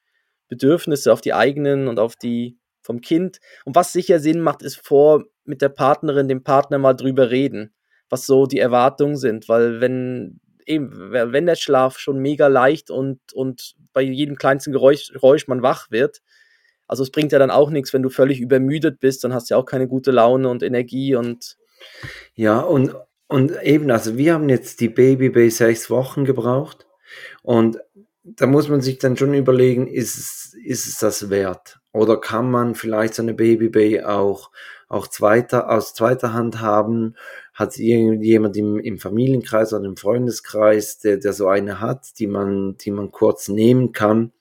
[0.50, 3.40] Bedürfnisse, auf die eigenen und auf die vom Kind.
[3.66, 7.74] Und was sicher Sinn macht, ist vor mit der Partnerin, dem Partner mal drüber reden,
[8.10, 9.50] was so die Erwartungen sind.
[9.50, 15.12] Weil wenn eben, wenn der Schlaf schon mega leicht und, und bei jedem kleinsten Geräusch,
[15.12, 16.22] Geräusch man wach wird,
[16.88, 19.56] also es bringt ja dann auch nichts, wenn du völlig übermüdet bist, dann hast du
[19.56, 21.58] ja auch keine gute Laune und Energie und
[22.36, 22.96] ja, und,
[23.28, 26.88] und eben, also wir haben jetzt die Baby bei sechs Wochen gebraucht
[27.42, 27.80] und
[28.24, 31.80] da muss man sich dann schon überlegen, ist es, ist es das wert?
[31.92, 34.50] Oder kann man vielleicht so eine Baby Bay auch,
[34.88, 37.16] auch zweiter, aus zweiter Hand haben
[37.54, 42.78] hat irgendjemand im, im Familienkreis oder im Freundeskreis, der, der so eine hat, die man,
[42.78, 44.32] die man kurz nehmen kann.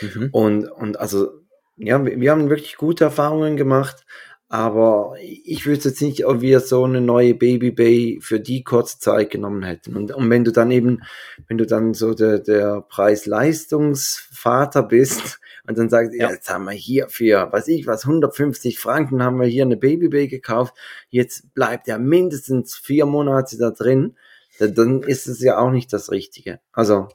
[0.00, 0.28] Mhm.
[0.32, 1.30] Und, und also,
[1.76, 4.04] ja, wir, wir haben wirklich gute Erfahrungen gemacht,
[4.48, 8.98] aber ich wüsste jetzt nicht, ob wir so eine neue Baby Bay für die kurze
[8.98, 9.96] Zeit genommen hätten.
[9.96, 11.02] Und, und wenn du dann eben,
[11.48, 16.30] wenn du dann so der, der Preis-Leistungsvater bist, und dann sagt, ja.
[16.30, 20.28] jetzt haben wir hier für, weiß ich was, 150 Franken haben wir hier eine Babybay
[20.28, 20.74] gekauft,
[21.08, 24.16] jetzt bleibt ja mindestens vier Monate da drin,
[24.58, 26.60] dann ist es ja auch nicht das Richtige.
[26.72, 27.08] Also.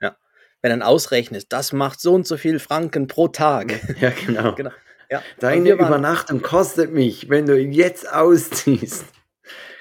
[0.00, 0.16] Ja,
[0.62, 3.74] wenn dann ausrechnest, das macht so und so viel Franken pro Tag.
[4.00, 4.54] Ja, genau.
[4.54, 4.70] genau.
[5.10, 5.22] Ja.
[5.40, 9.06] Deine Übernachtung kostet mich, wenn du jetzt ausziehst.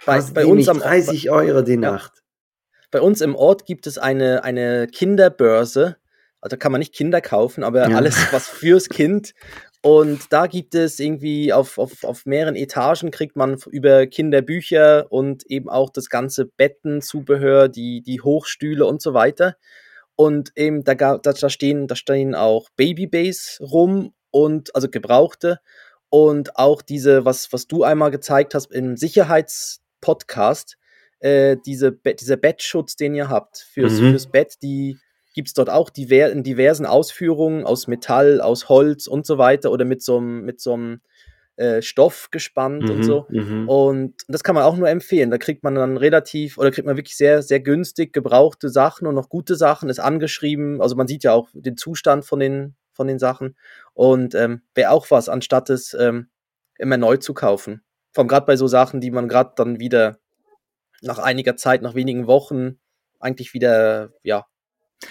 [0.06, 2.24] Bei, bei uns am 30 Euro die Nacht.
[2.92, 5.98] Bei uns im Ort gibt es eine, eine Kinderbörse,
[6.42, 7.96] also kann man nicht Kinder kaufen, aber ja.
[7.96, 9.34] alles was fürs Kind.
[9.82, 15.46] Und da gibt es irgendwie auf, auf, auf mehreren Etagen kriegt man über Kinderbücher und
[15.50, 19.56] eben auch das ganze Bettenzubehör, die, die Hochstühle und so weiter.
[20.16, 25.60] Und eben da, da, da stehen, da stehen auch Babybays rum und also gebrauchte
[26.10, 30.78] und auch diese, was, was du einmal gezeigt hast im Sicherheitspodcast,
[31.20, 34.12] äh, diese, dieser Bettschutz, den ihr habt fürs, mhm.
[34.12, 35.00] fürs Bett, die
[35.38, 39.72] gibt es dort auch diver in diversen Ausführungen aus Metall, aus Holz und so weiter
[39.72, 40.60] oder mit so einem mit
[41.58, 43.28] äh, Stoff gespannt mhm, und so.
[43.30, 43.70] Mhm.
[43.70, 45.30] Und das kann man auch nur empfehlen.
[45.30, 49.14] Da kriegt man dann relativ oder kriegt man wirklich sehr, sehr günstig gebrauchte Sachen und
[49.14, 50.82] noch gute Sachen, ist angeschrieben.
[50.82, 53.56] Also man sieht ja auch den Zustand von den, von den Sachen.
[53.94, 56.30] Und ähm, wäre auch was, anstatt es ähm,
[56.80, 57.84] immer neu zu kaufen.
[58.12, 60.18] Vor allem gerade bei so Sachen, die man gerade dann wieder
[61.04, 62.80] nach einiger Zeit, nach wenigen Wochen
[63.20, 64.48] eigentlich wieder, ja,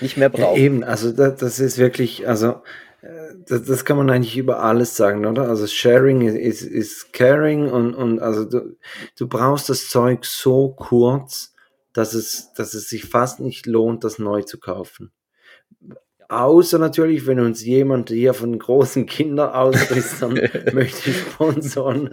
[0.00, 0.56] nicht mehr brauchen.
[0.56, 2.62] Ja, eben, also das, das ist wirklich, also
[3.02, 5.48] äh, das, das, kann man eigentlich über alles sagen, oder?
[5.48, 8.76] Also Sharing ist, ist Caring und, und also du,
[9.16, 11.54] du brauchst das Zeug so kurz,
[11.92, 15.12] dass es, dass es sich fast nicht lohnt, das neu zu kaufen.
[16.28, 19.72] Außer natürlich, wenn uns jemand hier von großen Kindern
[20.20, 20.32] dann
[20.74, 22.10] möchte ich sponsern.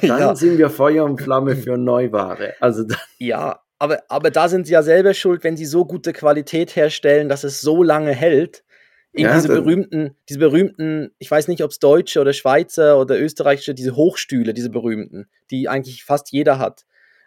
[0.00, 0.36] Dann ja.
[0.36, 2.54] sind wir Feuer und Flamme für Neuware.
[2.60, 6.12] Also dann, ja, aber, aber da sind sie ja selber schuld, wenn sie so gute
[6.12, 8.64] Qualität herstellen, dass es so lange hält.
[9.12, 13.18] Eben ja, diese berühmten, diese berühmten, ich weiß nicht, ob es Deutsche oder Schweizer oder
[13.18, 16.84] Österreichische, diese Hochstühle, diese berühmten, die eigentlich fast jeder hat.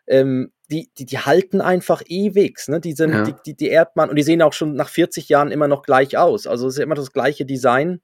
[0.07, 2.79] Ähm, die, die, die halten einfach ewig, ne?
[2.79, 3.23] Die, sind, ja.
[3.23, 5.83] die, die, die erbt man und die sehen auch schon nach 40 Jahren immer noch
[5.83, 6.47] gleich aus.
[6.47, 8.01] Also es ist immer das gleiche Design.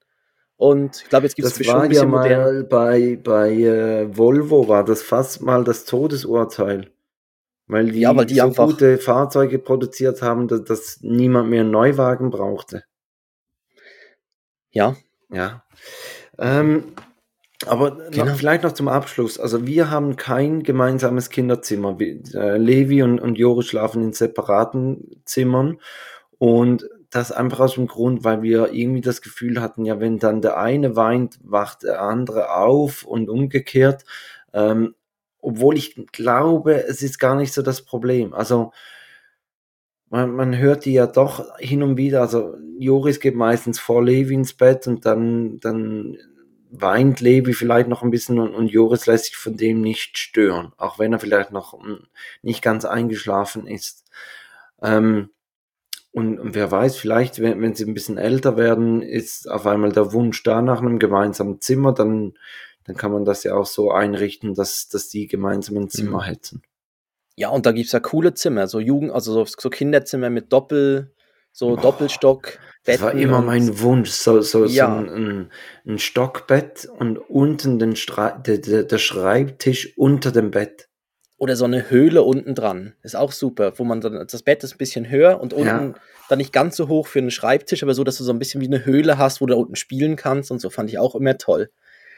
[0.58, 2.68] Und ich glaube, jetzt gibt es schon ein bisschen ja mal modern.
[2.68, 6.90] bei, bei äh, Volvo war das fast mal das Todesurteil.
[7.68, 11.62] Weil die, ja, weil die so einfach gute Fahrzeuge produziert haben, dass, dass niemand mehr
[11.62, 12.84] einen Neuwagen brauchte.
[14.72, 14.96] Ja.
[15.30, 15.64] Ja.
[16.40, 16.94] Ähm,
[17.66, 18.26] aber genau.
[18.26, 19.40] noch, vielleicht noch zum Abschluss.
[19.40, 21.98] Also wir haben kein gemeinsames Kinderzimmer.
[22.00, 25.80] Äh, Levi und, und Joris schlafen in separaten Zimmern.
[26.38, 30.42] Und das einfach aus dem Grund, weil wir irgendwie das Gefühl hatten, ja, wenn dann
[30.42, 34.04] der eine weint, wacht der andere auf und umgekehrt.
[34.54, 34.94] Ähm,
[35.42, 38.34] obwohl ich glaube, es ist gar nicht so das Problem.
[38.34, 38.72] Also
[40.10, 42.22] man, man hört die ja doch hin und wieder.
[42.22, 46.18] Also Joris geht meistens vor Levi ins Bett und dann, dann
[46.70, 50.74] weint Levi vielleicht noch ein bisschen und, und Joris lässt sich von dem nicht stören,
[50.78, 52.08] auch wenn er vielleicht noch hm,
[52.42, 54.06] nicht ganz eingeschlafen ist.
[54.82, 55.30] Ähm,
[56.12, 59.92] und, und, wer weiß, vielleicht, wenn, wenn sie ein bisschen älter werden, ist auf einmal
[59.92, 62.34] der Wunsch da nach einem gemeinsamen Zimmer, dann,
[62.86, 66.26] dann kann man das ja auch so einrichten, dass, dass die gemeinsam ein Zimmer mhm.
[66.26, 66.62] hätten.
[67.36, 70.52] Ja, und da gibt es ja coole Zimmer, so Jugend, also so, so Kinderzimmer mit
[70.52, 71.14] Doppel,
[71.52, 72.60] so Boah, Doppelstock.
[72.86, 74.88] Das war immer mein Wunsch, so, so, ja.
[74.88, 75.52] so ein, ein,
[75.86, 80.87] ein, Stockbett und unten den Stra der, der, der Schreibtisch unter dem Bett.
[81.38, 82.94] Oder so eine Höhle unten dran.
[83.04, 85.94] Ist auch super, wo man dann, das Bett ist ein bisschen höher und unten ja.
[86.30, 88.60] dann nicht ganz so hoch für einen Schreibtisch, aber so, dass du so ein bisschen
[88.62, 91.14] wie eine Höhle hast, wo du da unten spielen kannst und so fand ich auch
[91.14, 91.70] immer toll.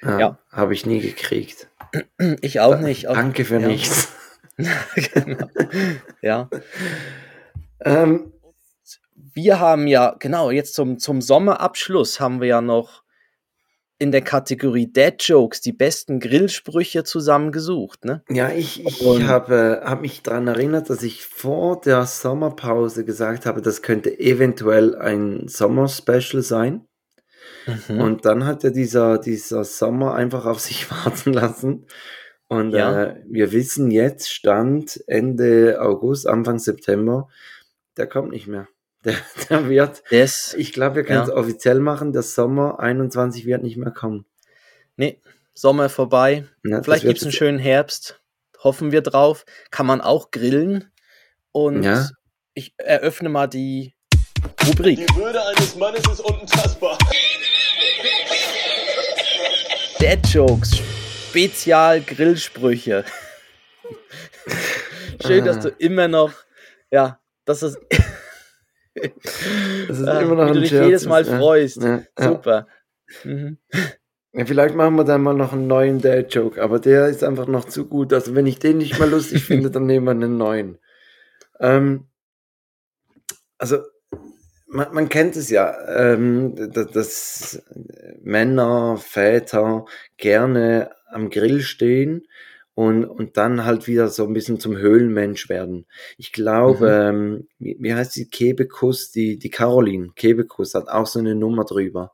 [0.04, 0.20] Ja.
[0.20, 0.40] ja.
[0.52, 1.68] Habe ich nie gekriegt.
[2.42, 3.06] Ich auch nicht.
[3.06, 3.68] Danke für ja.
[3.68, 4.10] nichts.
[4.58, 5.48] genau.
[6.22, 6.50] Ja.
[7.82, 8.32] Ähm,
[9.34, 13.04] wir haben ja, genau, jetzt zum, zum Sommerabschluss haben wir ja noch
[14.00, 18.24] in der Kategorie Dead Jokes die besten Grillsprüche zusammengesucht, ne?
[18.30, 23.62] Ja, ich, ich habe hab mich daran erinnert, dass ich vor der Sommerpause gesagt habe,
[23.62, 26.88] das könnte eventuell ein Sommer-Special sein.
[27.90, 28.00] Mhm.
[28.00, 31.86] Und dann hat ja dieser, dieser Sommer einfach auf sich warten lassen.
[32.48, 33.04] Und ja.
[33.04, 37.28] äh, wir wissen jetzt, Stand Ende August, Anfang September,
[37.98, 38.68] der kommt nicht mehr.
[39.06, 39.16] Der,
[39.50, 41.24] der wird, das, ich glaube, wir können ja.
[41.24, 44.26] es offiziell machen, der Sommer 21 wird nicht mehr kommen.
[44.98, 45.22] Nee,
[45.54, 46.46] Sommer vorbei.
[46.66, 48.22] Ja, Vielleicht gibt es einen schönen Herbst.
[48.62, 49.46] Hoffen wir drauf.
[49.72, 50.92] Kann man auch grillen.
[51.54, 52.10] Und ja.
[52.54, 53.94] ich eröffne mal die
[54.68, 55.06] Rubrik.
[55.06, 56.98] Die Würde eines Mannes ist unantastbar.
[60.00, 60.78] Dead Jokes.
[61.30, 63.06] Spezial-Grillsprüche.
[65.26, 66.34] Schön, dass du immer noch,
[66.90, 67.78] ja, dass es,
[68.96, 71.84] das ist immer noch wie du dich Scherz jedes Mal ist, freust.
[71.84, 72.68] Ja, Super.
[73.24, 73.58] Mhm.
[74.34, 77.66] Ja, vielleicht machen wir dann mal noch einen neuen Dad-Joke, aber der ist einfach noch
[77.66, 78.14] zu gut.
[78.14, 80.78] Also wenn ich den nicht mehr lustig finde, dann nehmen wir einen neuen.
[81.60, 82.08] Ähm,
[83.58, 83.80] also
[84.68, 87.64] man, man, kennt es ja, ähm, dass, dass
[88.22, 89.86] Männer, Väter
[90.18, 92.28] gerne am Grill stehen
[92.76, 95.86] und, und dann halt wieder so ein bisschen zum Höhlenmensch werden.
[96.18, 97.38] Ich glaube, mhm.
[97.38, 101.66] ähm, wie, wie, heißt die Kebekus, die, die Caroline Kebekus hat auch so eine Nummer
[101.66, 102.14] drüber.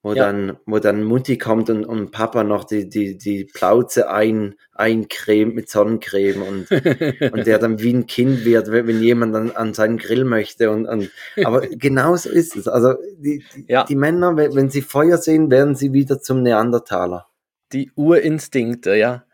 [0.00, 0.26] Wo ja.
[0.26, 5.56] dann, wo dann Mutti kommt und, und Papa noch die, die, die Plauze ein, eincremt
[5.56, 6.70] mit Sonnencreme und,
[7.32, 10.86] und der dann wie ein Kind wird, wenn jemand dann an seinen Grill möchte und,
[10.86, 11.10] und
[11.44, 12.68] aber genauso ist es.
[12.68, 13.82] Also die, die, ja.
[13.82, 17.26] die Männer, wenn sie Feuer sehen, werden sie wieder zum Neandertaler
[17.72, 19.24] die Urinstinkte, ja.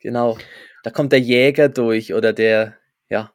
[0.00, 0.38] Genau.
[0.82, 2.76] Da kommt der Jäger durch oder der,
[3.08, 3.32] ja.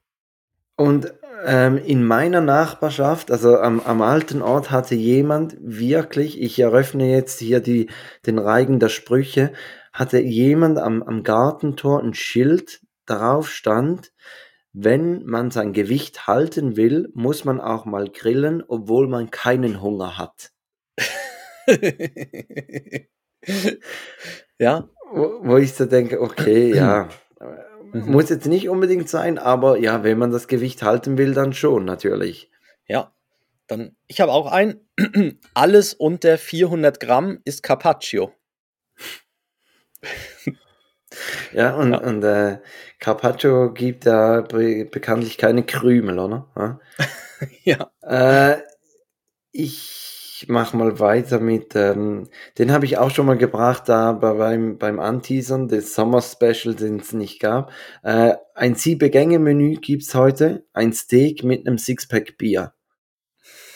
[0.75, 1.13] Und
[1.45, 7.39] ähm, in meiner Nachbarschaft, also am, am alten Ort, hatte jemand wirklich, ich eröffne jetzt
[7.39, 7.89] hier die,
[8.25, 9.53] den Reigen der Sprüche,
[9.93, 14.11] hatte jemand am, am Gartentor ein Schild, darauf stand,
[14.73, 20.17] wenn man sein Gewicht halten will, muss man auch mal grillen, obwohl man keinen Hunger
[20.17, 20.51] hat.
[24.59, 24.89] ja.
[25.15, 27.07] Wo, wo, ich so denke, okay, ja.
[27.93, 28.11] Mhm.
[28.11, 31.85] Muss jetzt nicht unbedingt sein, aber ja, wenn man das Gewicht halten will, dann schon,
[31.85, 32.51] natürlich.
[32.87, 33.13] Ja.
[33.67, 34.81] Dann, ich habe auch ein,
[35.53, 38.33] alles unter 400 Gramm ist Carpaccio.
[41.53, 41.99] ja, und, ja.
[41.99, 42.59] und äh,
[42.99, 46.79] Carpaccio gibt da be bekanntlich keine Krümel, oder?
[47.63, 47.91] ja.
[48.01, 48.57] Äh,
[49.51, 52.27] ich ich mache mal weiter mit, ähm,
[52.57, 56.99] den habe ich auch schon mal gebracht, da beim, beim Anteasern des Sommer Special, den
[56.99, 57.71] es nicht gab.
[58.03, 62.73] Äh, ein Siebe-Gänge-Menü gibt's heute, ein Steak mit einem Sixpack Bier.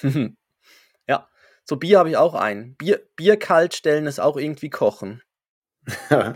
[1.07, 1.29] ja,
[1.63, 2.75] So Bier habe ich auch ein.
[2.75, 5.21] Bier, Bier kalt stellen ist auch irgendwie kochen.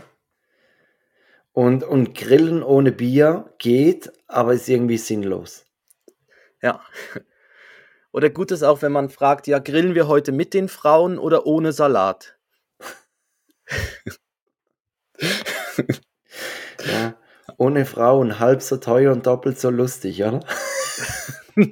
[1.52, 5.66] und, und Grillen ohne Bier geht, aber ist irgendwie sinnlos.
[6.62, 6.80] Ja.
[8.14, 11.46] Oder gut ist auch, wenn man fragt, ja, grillen wir heute mit den Frauen oder
[11.46, 12.38] ohne Salat?
[16.86, 17.16] ja,
[17.56, 20.38] ohne Frauen halb so teuer und doppelt so lustig, oder?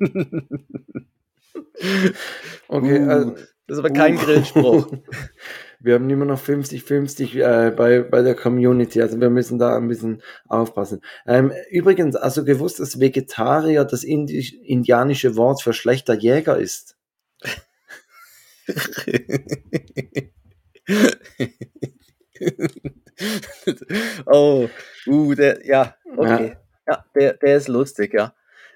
[2.67, 3.31] okay, uh, also,
[3.69, 4.21] das ist aber kein uh.
[4.21, 4.93] Grillspruch.
[5.83, 9.89] wir haben immer noch 50-50 äh, bei, bei der Community, also wir müssen da ein
[9.89, 11.01] bisschen aufpassen.
[11.27, 16.97] Ähm, übrigens, also gewusst, dass Vegetarier das indisch, indianische Wort für schlechter Jäger ist?
[24.27, 24.69] oh,
[25.07, 26.57] uh, der, ja, okay.
[26.87, 28.35] Ja, ja der, der ist lustig, ja.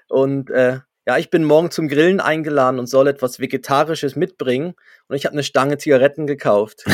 [0.09, 4.73] Und äh, ja, ich bin morgen zum Grillen eingeladen und soll etwas Vegetarisches mitbringen
[5.07, 6.83] und ich habe eine Stange Zigaretten gekauft.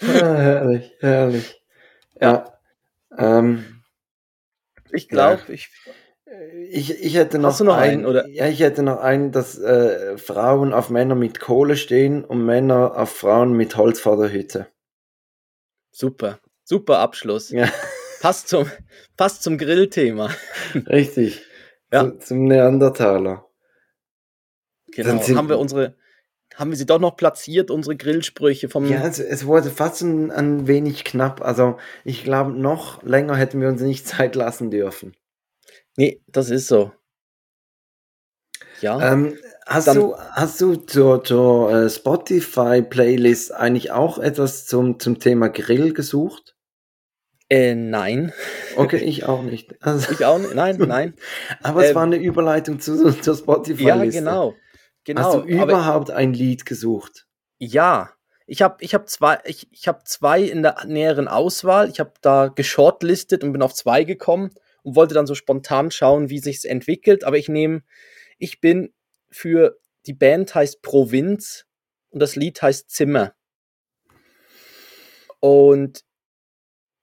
[0.00, 1.62] ah, herrlich, herrlich.
[2.18, 2.58] Ja.
[3.16, 3.82] Ähm,
[4.90, 5.54] ich glaube, ja.
[5.54, 5.68] ich,
[6.70, 8.26] ich, ich hätte noch, Hast du noch einen, einen, oder?
[8.28, 12.96] Ja, ich hätte noch einen, dass äh, Frauen auf Männer mit Kohle stehen und Männer
[12.96, 14.66] auf Frauen mit Holz vor der Hütte.
[15.90, 17.50] Super, super Abschluss.
[17.50, 17.68] Ja.
[18.20, 18.70] Passt zum,
[19.16, 20.30] passt zum Grillthema.
[20.74, 21.42] Richtig.
[21.90, 22.02] Ja.
[22.02, 23.46] Zum, zum Neandertaler.
[24.92, 25.20] Genau.
[25.36, 25.96] Haben wir unsere,
[26.54, 28.86] haben wir sie doch noch platziert, unsere Grillsprüche vom.
[28.86, 31.40] Ja, es, es wurde fast ein, ein wenig knapp.
[31.42, 35.16] Also ich glaube, noch länger hätten wir uns nicht Zeit lassen dürfen.
[35.96, 36.92] Nee, das ist so.
[38.82, 39.12] Ja.
[39.12, 45.48] Ähm, hast, du, hast du zur, zur äh, Spotify-Playlist eigentlich auch etwas zum, zum Thema
[45.48, 46.56] Grill gesucht?
[47.50, 48.32] Äh, nein.
[48.76, 49.74] Okay, ich auch nicht.
[49.82, 50.54] Also, ich auch nicht.
[50.54, 51.14] Nein, nein.
[51.62, 53.82] Aber es ähm, war eine Überleitung zu, zur Spotify.
[53.82, 54.54] Ja, genau.
[55.04, 55.20] genau.
[55.20, 57.26] Hast du überhaupt ein Lied gesucht?
[57.58, 58.12] Ja.
[58.46, 61.88] Ich habe ich hab zwei, ich, ich hab zwei in der näheren Auswahl.
[61.88, 64.50] Ich habe da geshortlistet und bin auf zwei gekommen
[64.82, 67.24] und wollte dann so spontan schauen, wie sich's entwickelt.
[67.24, 67.82] Aber ich nehme,
[68.38, 68.92] ich bin
[69.30, 71.66] für die Band heißt Provinz
[72.10, 73.34] und das Lied heißt Zimmer.
[75.40, 76.04] Und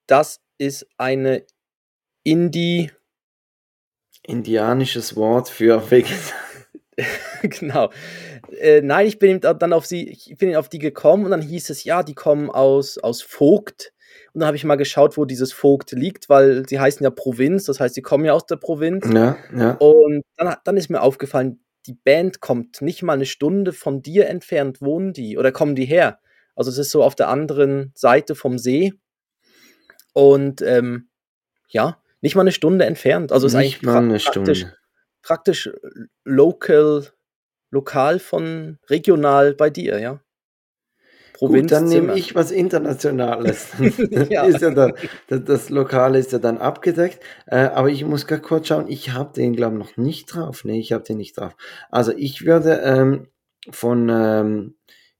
[0.08, 1.44] das ist eine
[2.24, 2.90] Indie.
[4.24, 6.34] Indianisches Wort für Vegetarier.
[7.42, 7.90] genau.
[8.58, 11.70] Äh, nein, ich bin dann auf sie, ich bin auf die gekommen und dann hieß
[11.70, 13.92] es, ja, die kommen aus, aus Vogt.
[14.32, 17.64] Und dann habe ich mal geschaut, wo dieses Vogt liegt, weil sie heißen ja Provinz,
[17.64, 19.06] das heißt, sie kommen ja aus der Provinz.
[19.12, 19.72] Ja, ja.
[19.74, 24.28] Und dann, dann ist mir aufgefallen, die Band kommt nicht mal eine Stunde von dir
[24.28, 26.18] entfernt, wohnen die oder kommen die her.
[26.54, 28.92] Also es ist so auf der anderen Seite vom See.
[30.12, 31.08] Und ähm,
[31.68, 33.32] ja, nicht mal eine Stunde entfernt.
[33.32, 34.66] Also ist eigentlich pra praktisch,
[35.22, 35.70] praktisch
[36.24, 37.06] local,
[37.70, 40.20] lokal von regional bei dir, ja.
[41.38, 43.68] Gut, dann nehme ich was Internationales.
[44.28, 44.44] ja.
[44.44, 44.94] ist ja dann,
[45.28, 47.20] das, das, Lokale ist ja dann abgedeckt.
[47.46, 50.64] Äh, aber ich muss gar kurz schauen, ich habe den, glaube ich, noch nicht drauf.
[50.64, 51.54] Nee, ich habe den nicht drauf.
[51.90, 53.28] Also ich würde ähm,
[53.70, 54.74] von ähm,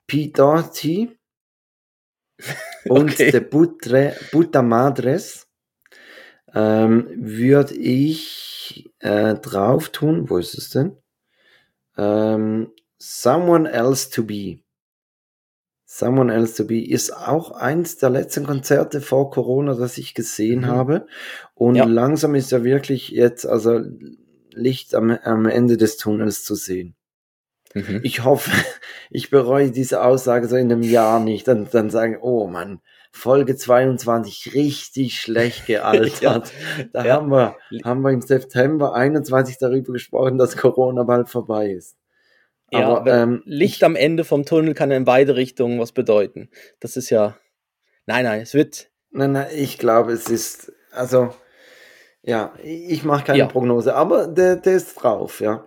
[0.09, 0.33] P.
[0.33, 1.18] Doherty
[2.89, 3.31] und okay.
[3.31, 5.49] der Butre, Buta Madres
[6.55, 10.31] ähm, würde ich äh, drauf tun.
[10.31, 10.97] Wo ist es denn?
[11.97, 14.59] Ähm, Someone Else to Be.
[15.85, 20.61] Someone Else to Be ist auch eins der letzten Konzerte vor Corona, das ich gesehen
[20.61, 20.67] mhm.
[20.67, 21.07] habe.
[21.55, 21.85] Und ja.
[21.85, 23.81] langsam ist ja wirklich jetzt also
[24.53, 26.95] Licht am, am Ende des Tunnels zu sehen.
[27.75, 28.01] Mhm.
[28.03, 28.51] Ich hoffe,
[29.11, 31.49] ich bereue diese Aussage so in einem Jahr nicht.
[31.49, 32.81] Dann, dann sagen, oh Mann,
[33.13, 36.21] Folge 22 richtig schlecht gealtert.
[36.21, 36.43] ja.
[36.93, 37.15] Da ja.
[37.15, 41.97] haben wir, haben wir im September 21 darüber gesprochen, dass Corona bald vorbei ist.
[42.71, 46.51] Ja, aber, ähm, Licht ich, am Ende vom Tunnel kann in beide Richtungen was bedeuten.
[46.81, 47.37] Das ist ja.
[48.05, 48.91] Nein, nein, es wird.
[49.11, 50.73] Nein, nein, ich glaube, es ist.
[50.93, 51.35] Also,
[52.23, 53.47] ja, ich mache keine ja.
[53.47, 55.67] Prognose, aber der, der ist drauf, ja.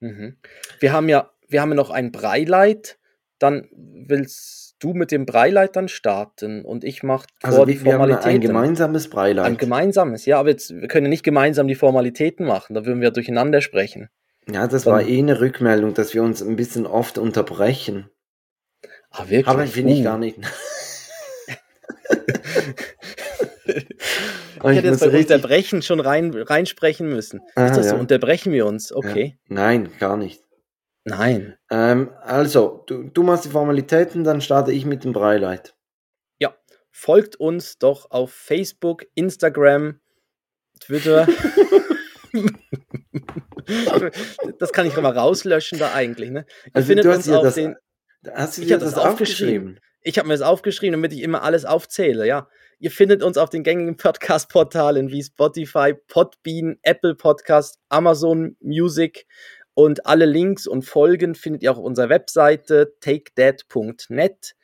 [0.00, 0.38] Mhm.
[0.80, 2.98] Wir haben ja wir haben ja noch ein Breileit,
[3.38, 8.28] dann willst du mit dem Breileit dann starten und ich mache also die wir Formalitäten.
[8.28, 9.44] Haben ein gemeinsames Breileit.
[9.44, 13.10] Ein gemeinsames, ja, aber jetzt, wir können nicht gemeinsam die Formalitäten machen, da würden wir
[13.10, 14.08] durcheinander sprechen.
[14.50, 18.08] Ja, das dann, war eh eine Rückmeldung, dass wir uns ein bisschen oft unterbrechen.
[19.10, 19.48] Ah, wirklich?
[19.48, 20.04] Aber finde ich uh.
[20.04, 20.38] gar nicht.
[23.66, 23.74] ich
[24.62, 27.40] hätte jetzt bei Unterbrechen schon rein, reinsprechen müssen.
[27.54, 27.92] Ah, ist das ja.
[27.92, 27.98] so?
[27.98, 28.92] Unterbrechen wir uns?
[28.92, 29.36] Okay.
[29.48, 29.54] Ja.
[29.54, 30.42] Nein, gar nicht.
[31.04, 31.56] Nein.
[31.70, 35.74] Ähm, also, du, du machst die Formalitäten, dann starte ich mit dem Breileit.
[36.38, 36.54] Ja,
[36.90, 40.00] folgt uns doch auf Facebook, Instagram,
[40.80, 41.26] Twitter.
[44.58, 46.30] das kann ich mal rauslöschen da eigentlich.
[46.30, 46.44] Ne?
[46.66, 47.76] Ihr also findet uns auf das, den.
[48.32, 49.80] Hast du dir das, das aufgeschrieben?
[50.02, 52.48] Ich habe mir das aufgeschrieben, damit ich immer alles aufzähle, ja.
[52.78, 59.26] Ihr findet uns auf den gängigen Podcast-Portalen wie Spotify, Podbean, Apple Podcast, Amazon Music
[59.74, 64.54] und alle Links und Folgen findet ihr auch auf unserer Webseite takedat.net.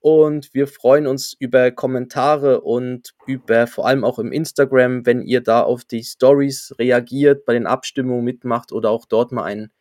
[0.00, 5.40] Und wir freuen uns über Kommentare und über vor allem auch im Instagram, wenn ihr
[5.40, 9.72] da auf die Stories reagiert, bei den Abstimmungen mitmacht oder auch dort mal einen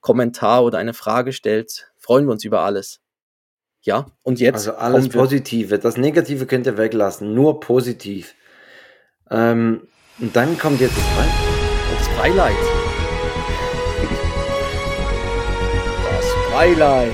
[0.00, 1.90] Kommentar oder eine Frage stellt.
[1.96, 3.00] Freuen wir uns über alles.
[3.80, 4.54] Ja, und jetzt.
[4.54, 5.78] Also alles Positive.
[5.78, 7.34] Das Negative könnt ihr weglassen.
[7.34, 8.34] Nur positiv.
[9.30, 11.24] Ähm, und dann kommt jetzt das, Fre
[11.98, 12.73] das Freileid.
[16.54, 17.12] Freileid.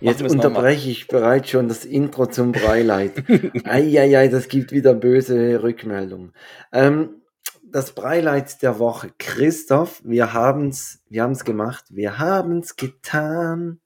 [0.00, 3.24] Jetzt unterbreche ich bereits schon das Intro zum Breileid.
[3.64, 6.32] Eieiei, das gibt wieder böse Rückmeldungen.
[6.70, 7.22] Ähm,
[7.64, 9.10] das Breileid der Woche.
[9.18, 11.86] Christoph, wir haben's, wir haben's gemacht.
[11.88, 13.80] Wir haben's getan.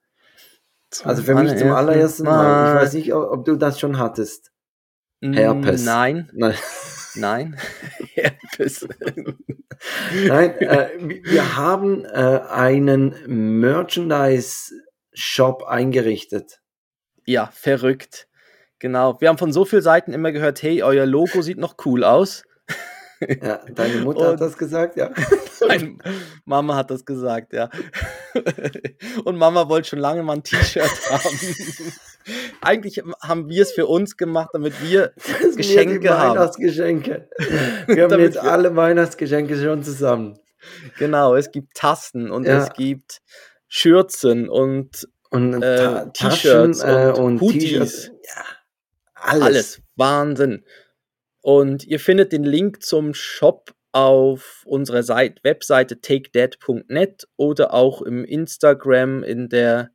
[0.91, 2.43] Zum also für mich zum allerersten Mal.
[2.43, 2.75] Mal.
[2.75, 4.53] Ich weiß nicht, ob du das schon hattest.
[5.23, 5.87] Herpes.
[5.87, 6.31] Nein.
[6.35, 6.55] Nein.
[7.17, 7.57] Nein.
[10.27, 13.15] Nein, äh, wir haben äh, einen
[13.61, 14.73] Merchandise
[15.13, 16.61] Shop eingerichtet.
[17.27, 18.29] Ja, verrückt.
[18.79, 19.21] Genau.
[19.21, 22.45] Wir haben von so vielen Seiten immer gehört, hey, euer Logo sieht noch cool aus.
[23.21, 25.11] Ja, deine Mutter und hat das gesagt, ja.
[25.67, 25.97] Meine
[26.45, 27.71] Mama hat das gesagt, ja.
[29.25, 31.93] Und Mama wollte schon lange mal ein T-Shirt haben.
[32.61, 35.13] Eigentlich haben wir es für uns gemacht, damit wir
[35.43, 36.37] das Geschenke haben.
[36.37, 37.29] Weihnachtsgeschenke.
[37.87, 40.39] Wir haben jetzt wir alle Weihnachtsgeschenke schon zusammen.
[40.99, 42.59] Genau, es gibt Tassen und ja.
[42.59, 43.23] es gibt
[43.69, 48.11] Schürzen und, und äh, T-Shirts äh, und, und Hoodies.
[48.23, 48.45] Ja,
[49.15, 49.43] alles.
[49.43, 49.83] alles.
[49.97, 50.65] Wahnsinn.
[51.47, 58.25] Und ihr findet den Link zum Shop auf unserer Seite, Webseite takedead.net oder auch im
[58.25, 59.91] Instagram in der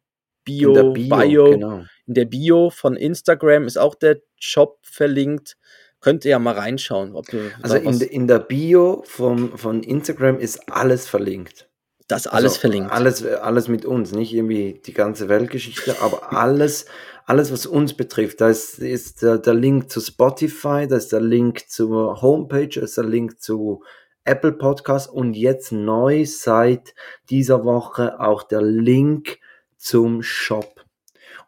[0.46, 1.84] Bio, in der Bio, Bio genau.
[2.08, 5.58] in der Bio von Instagram ist auch der Shop verlinkt.
[6.00, 7.14] Könnt ihr ja mal reinschauen.
[7.62, 11.68] also in, in der Bio vom, von Instagram ist alles verlinkt.
[12.08, 12.92] Das alles also verlinkt.
[12.92, 16.86] Alles, alles mit uns, nicht irgendwie die ganze Weltgeschichte, aber alles,
[17.26, 18.42] alles, was uns betrifft.
[18.42, 22.82] Da ist, ist der, der Link zu Spotify, da ist der Link zur Homepage, da
[22.82, 23.84] ist der Link zu
[24.24, 26.94] Apple Podcast und jetzt neu seit
[27.30, 29.40] dieser Woche auch der Link
[29.78, 30.86] zum Shop.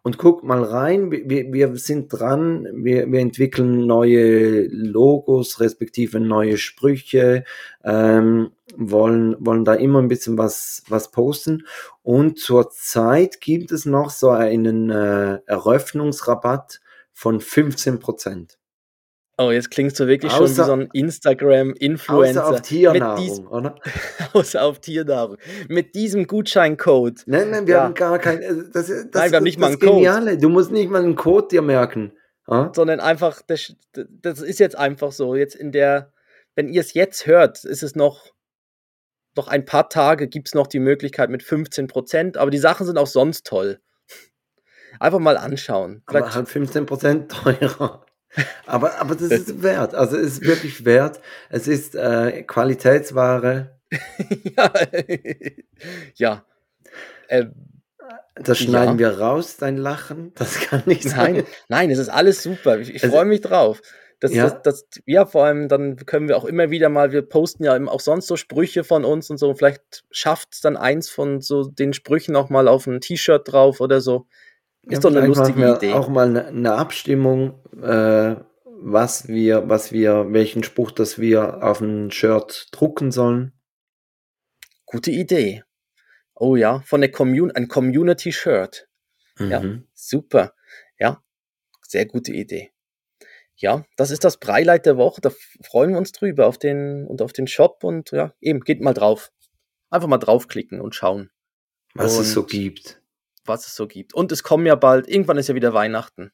[0.02, 6.58] Und guck mal rein, wir, wir sind dran, wir, wir entwickeln neue Logos, respektive neue
[6.58, 7.46] Sprüche,
[7.86, 11.66] ähm, wollen, wollen da immer ein bisschen was, was posten.
[12.02, 16.80] Und zurzeit gibt es noch so einen äh, Eröffnungsrabatt
[17.14, 18.58] von 15 Prozent.
[19.40, 22.46] Oh, jetzt klingst du wirklich außer, schon wie so ein Instagram-Influencer.
[22.46, 23.76] Außer auf Tiernahrung, oder?
[24.34, 25.38] außer auf Tiernahrung.
[25.68, 27.24] Mit diesem Gutscheincode.
[27.26, 27.84] Nein, nein, wir ja.
[27.84, 28.44] haben gar kein.
[28.44, 30.32] Äh, das, das, nein, wir haben nicht das mal einen Geniale.
[30.32, 30.38] Code.
[30.38, 32.14] Du musst nicht mal einen Code dir merken.
[32.48, 32.72] Ja?
[32.76, 35.36] Sondern einfach, das, das ist jetzt einfach so.
[35.36, 36.12] Jetzt in der,
[36.54, 38.33] wenn ihr es jetzt hört, ist es noch,
[39.38, 42.98] noch ein paar Tage, gibt es noch die Möglichkeit mit 15%, aber die Sachen sind
[42.98, 43.80] auch sonst toll.
[45.00, 46.04] Einfach mal anschauen.
[46.08, 48.06] Vielleicht aber halt 15% teurer.
[48.66, 49.94] Aber, aber das ist wert.
[49.96, 51.20] Also es ist wirklich wert.
[51.50, 53.80] Es ist äh, Qualitätsware.
[54.58, 54.74] ja.
[56.16, 56.46] ja.
[57.28, 57.46] Äh,
[58.36, 59.12] das schneiden ja.
[59.12, 60.32] wir raus, dein Lachen.
[60.36, 61.36] Das kann nicht sein.
[61.36, 62.80] Nein, nein es ist alles super.
[62.80, 63.82] Ich, ich freue mich drauf.
[64.24, 64.50] Das, ja.
[64.50, 67.78] Das, das, ja, vor allem dann können wir auch immer wieder mal, wir posten ja
[67.88, 69.54] auch sonst so Sprüche von uns und so.
[69.54, 73.82] Vielleicht schafft es dann eins von so den Sprüchen auch mal auf ein T-Shirt drauf
[73.82, 74.26] oder so.
[74.84, 75.92] Ist ja, doch eine lustige Idee.
[75.92, 81.82] Auch mal eine, eine Abstimmung, äh, was wir, was wir, welchen Spruch, das wir auf
[81.82, 83.52] ein Shirt drucken sollen.
[84.86, 85.64] Gute Idee.
[86.34, 88.88] Oh ja, von der Community, ein Community-Shirt.
[89.38, 89.52] Mhm.
[89.52, 89.64] Ja,
[89.94, 90.54] super.
[90.98, 91.22] Ja,
[91.82, 92.72] sehr gute Idee.
[93.64, 95.22] Ja, das ist das Breileit der Woche.
[95.22, 95.32] Da
[95.64, 98.94] freuen wir uns drüber auf den und auf den Shop und ja, eben geht mal
[98.94, 99.32] drauf.
[99.90, 101.32] Einfach mal draufklicken und schauen.
[101.96, 103.02] Was und es so gibt
[103.46, 104.14] was es so gibt.
[104.14, 106.32] Und es kommen ja bald, irgendwann ist ja wieder Weihnachten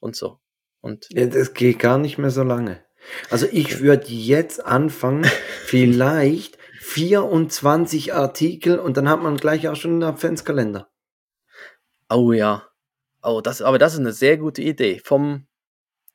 [0.00, 0.38] und so.
[0.80, 2.84] Und ja, das geht gar nicht mehr so lange.
[3.30, 5.24] Also ich würde jetzt anfangen,
[5.64, 10.90] vielleicht 24 Artikel und dann hat man gleich auch schon einen Adventskalender.
[12.10, 12.68] Oh ja.
[13.22, 15.00] Oh, das, aber das ist eine sehr gute Idee.
[15.04, 15.46] Vom,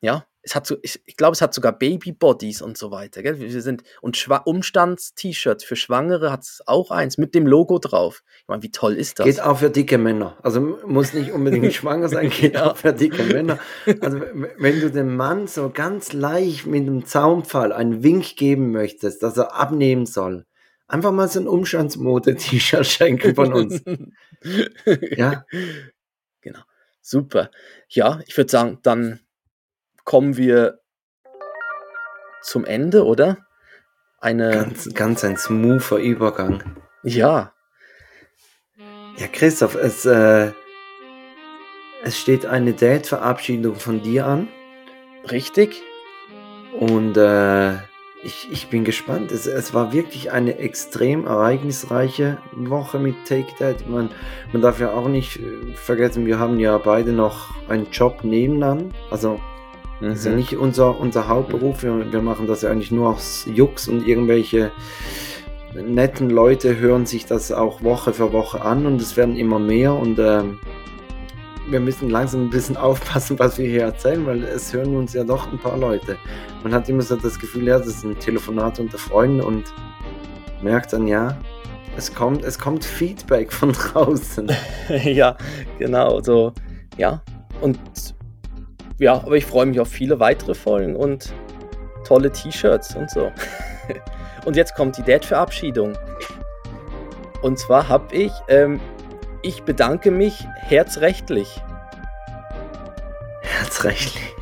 [0.02, 3.22] ja, es hat so, ich, ich glaube, es hat sogar Babybodies und so weiter.
[3.22, 3.40] Gell?
[3.40, 8.24] Wir sind, und Umstands-T-Shirts für Schwangere hat es auch eins mit dem Logo drauf.
[8.42, 9.26] Ich meine, wie toll ist das?
[9.26, 10.38] Geht auch für dicke Männer.
[10.42, 12.72] Also muss nicht unbedingt schwanger sein, geht ja.
[12.72, 13.60] auch für dicke Männer.
[14.00, 14.22] Also
[14.58, 19.38] wenn du dem Mann so ganz leicht mit einem Zaunpfahl einen Wink geben möchtest, dass
[19.38, 20.46] er abnehmen soll,
[20.88, 23.82] einfach mal so ein Umstandsmode-T-Shirt schenken von uns.
[25.18, 25.44] ja.
[26.42, 26.62] Genau.
[27.02, 27.52] Super.
[27.90, 29.20] Ja, ich würde sagen, dann
[30.08, 30.80] kommen wir
[32.42, 33.38] zum Ende, oder?
[34.20, 34.52] Eine.
[34.52, 36.64] Ganz, ganz ein smoother Übergang.
[37.04, 37.54] Ja.
[39.18, 40.52] Ja, Christoph, es, äh,
[42.04, 44.48] es steht eine Date-Verabschiedung von dir an.
[45.30, 45.82] Richtig.
[46.80, 47.74] Und äh,
[48.24, 49.32] ich, ich bin gespannt.
[49.34, 53.90] Es, es war wirklich eine extrem ereignisreiche Woche mit Take That.
[53.90, 54.10] Man,
[54.54, 58.94] man darf ja auch nicht äh, vergessen, wir haben ja beide noch einen Job nebenan.
[59.12, 59.42] Also
[60.00, 60.12] mhm.
[60.12, 60.38] ist ja mhm.
[60.38, 61.84] nicht unser, unser Hauptberuf.
[61.84, 64.72] Wir, wir machen das ja eigentlich nur aus Jux und irgendwelche
[65.74, 69.94] netten Leute hören sich das auch Woche für Woche an und es werden immer mehr
[69.94, 70.60] und ähm,
[71.70, 75.24] wir müssen langsam ein bisschen aufpassen, was wir hier erzählen, weil es hören uns ja
[75.24, 76.18] doch ein paar Leute.
[76.64, 79.66] Man hat immer so das Gefühl, ja, das ist ein Telefonat unter Freunden und
[80.62, 81.38] merkt dann, ja,
[81.98, 84.52] es kommt, es kommt Feedback von draußen.
[85.04, 85.36] ja,
[85.78, 86.54] genau, so,
[86.98, 87.22] ja.
[87.62, 87.80] Und
[88.98, 91.34] ja, aber ich freue mich auf viele weitere Folgen und
[92.06, 93.32] tolle T-Shirts und so.
[94.46, 95.98] und jetzt kommt die Dad-Verabschiedung.
[97.42, 98.80] Und zwar habe ich ähm,
[99.48, 101.62] ich bedanke mich herzrechtlich.
[103.42, 104.36] Herzrechtlich.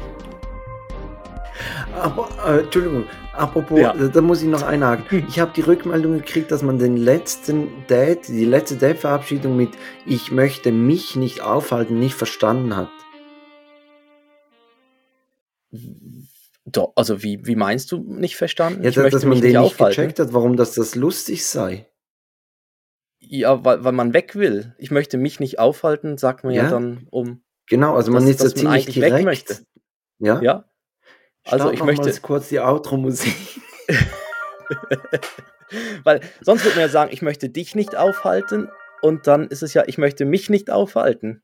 [2.00, 3.94] Aber, äh, Entschuldigung, apropos, ja.
[3.94, 5.26] da muss ich noch einhaken.
[5.28, 9.70] Ich habe die Rückmeldung gekriegt, dass man den letzten Date, die letzte Date-Verabschiedung mit
[10.06, 12.90] Ich möchte mich nicht aufhalten, nicht verstanden hat.
[16.66, 18.84] Doch, also wie, wie meinst du nicht verstanden?
[18.84, 20.02] Ja, dass, dass man den nicht aufhalten.
[20.02, 21.88] gecheckt hat, warum das, das lustig sei.
[23.20, 24.76] Ja, weil, weil man weg will.
[24.78, 27.44] Ich möchte mich nicht aufhalten, sagt man ja, ja dann um.
[27.68, 29.18] Genau, also man ist ja ziemlich direkt.
[29.18, 29.58] Weg möchte.
[30.20, 30.42] Ja.
[30.42, 30.66] Ja.
[31.46, 33.36] Also ich möchte kurz die Outro-Musik.
[36.04, 38.70] weil sonst würde man ja sagen, ich möchte dich nicht aufhalten
[39.02, 41.44] und dann ist es ja, ich möchte mich nicht aufhalten.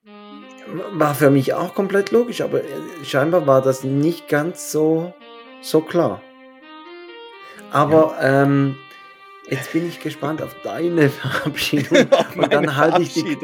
[0.93, 2.67] War für mich auch komplett logisch, aber äh,
[3.03, 5.13] scheinbar war das nicht ganz so,
[5.61, 6.21] so klar.
[7.71, 8.43] Aber ja.
[8.43, 8.77] ähm,
[9.51, 11.97] Jetzt bin ich gespannt auf deine Verabschiedung.
[12.37, 13.37] und dann halte ich, die,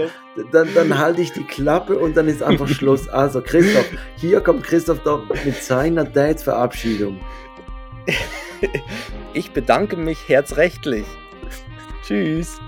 [0.53, 3.09] dann, dann halte ich die Klappe und dann ist einfach Schluss.
[3.09, 7.19] Also Christoph, hier kommt Christoph doch mit seiner Dates-Verabschiedung.
[9.33, 11.05] Ich bedanke mich herzrechtlich.
[12.03, 12.59] Tschüss.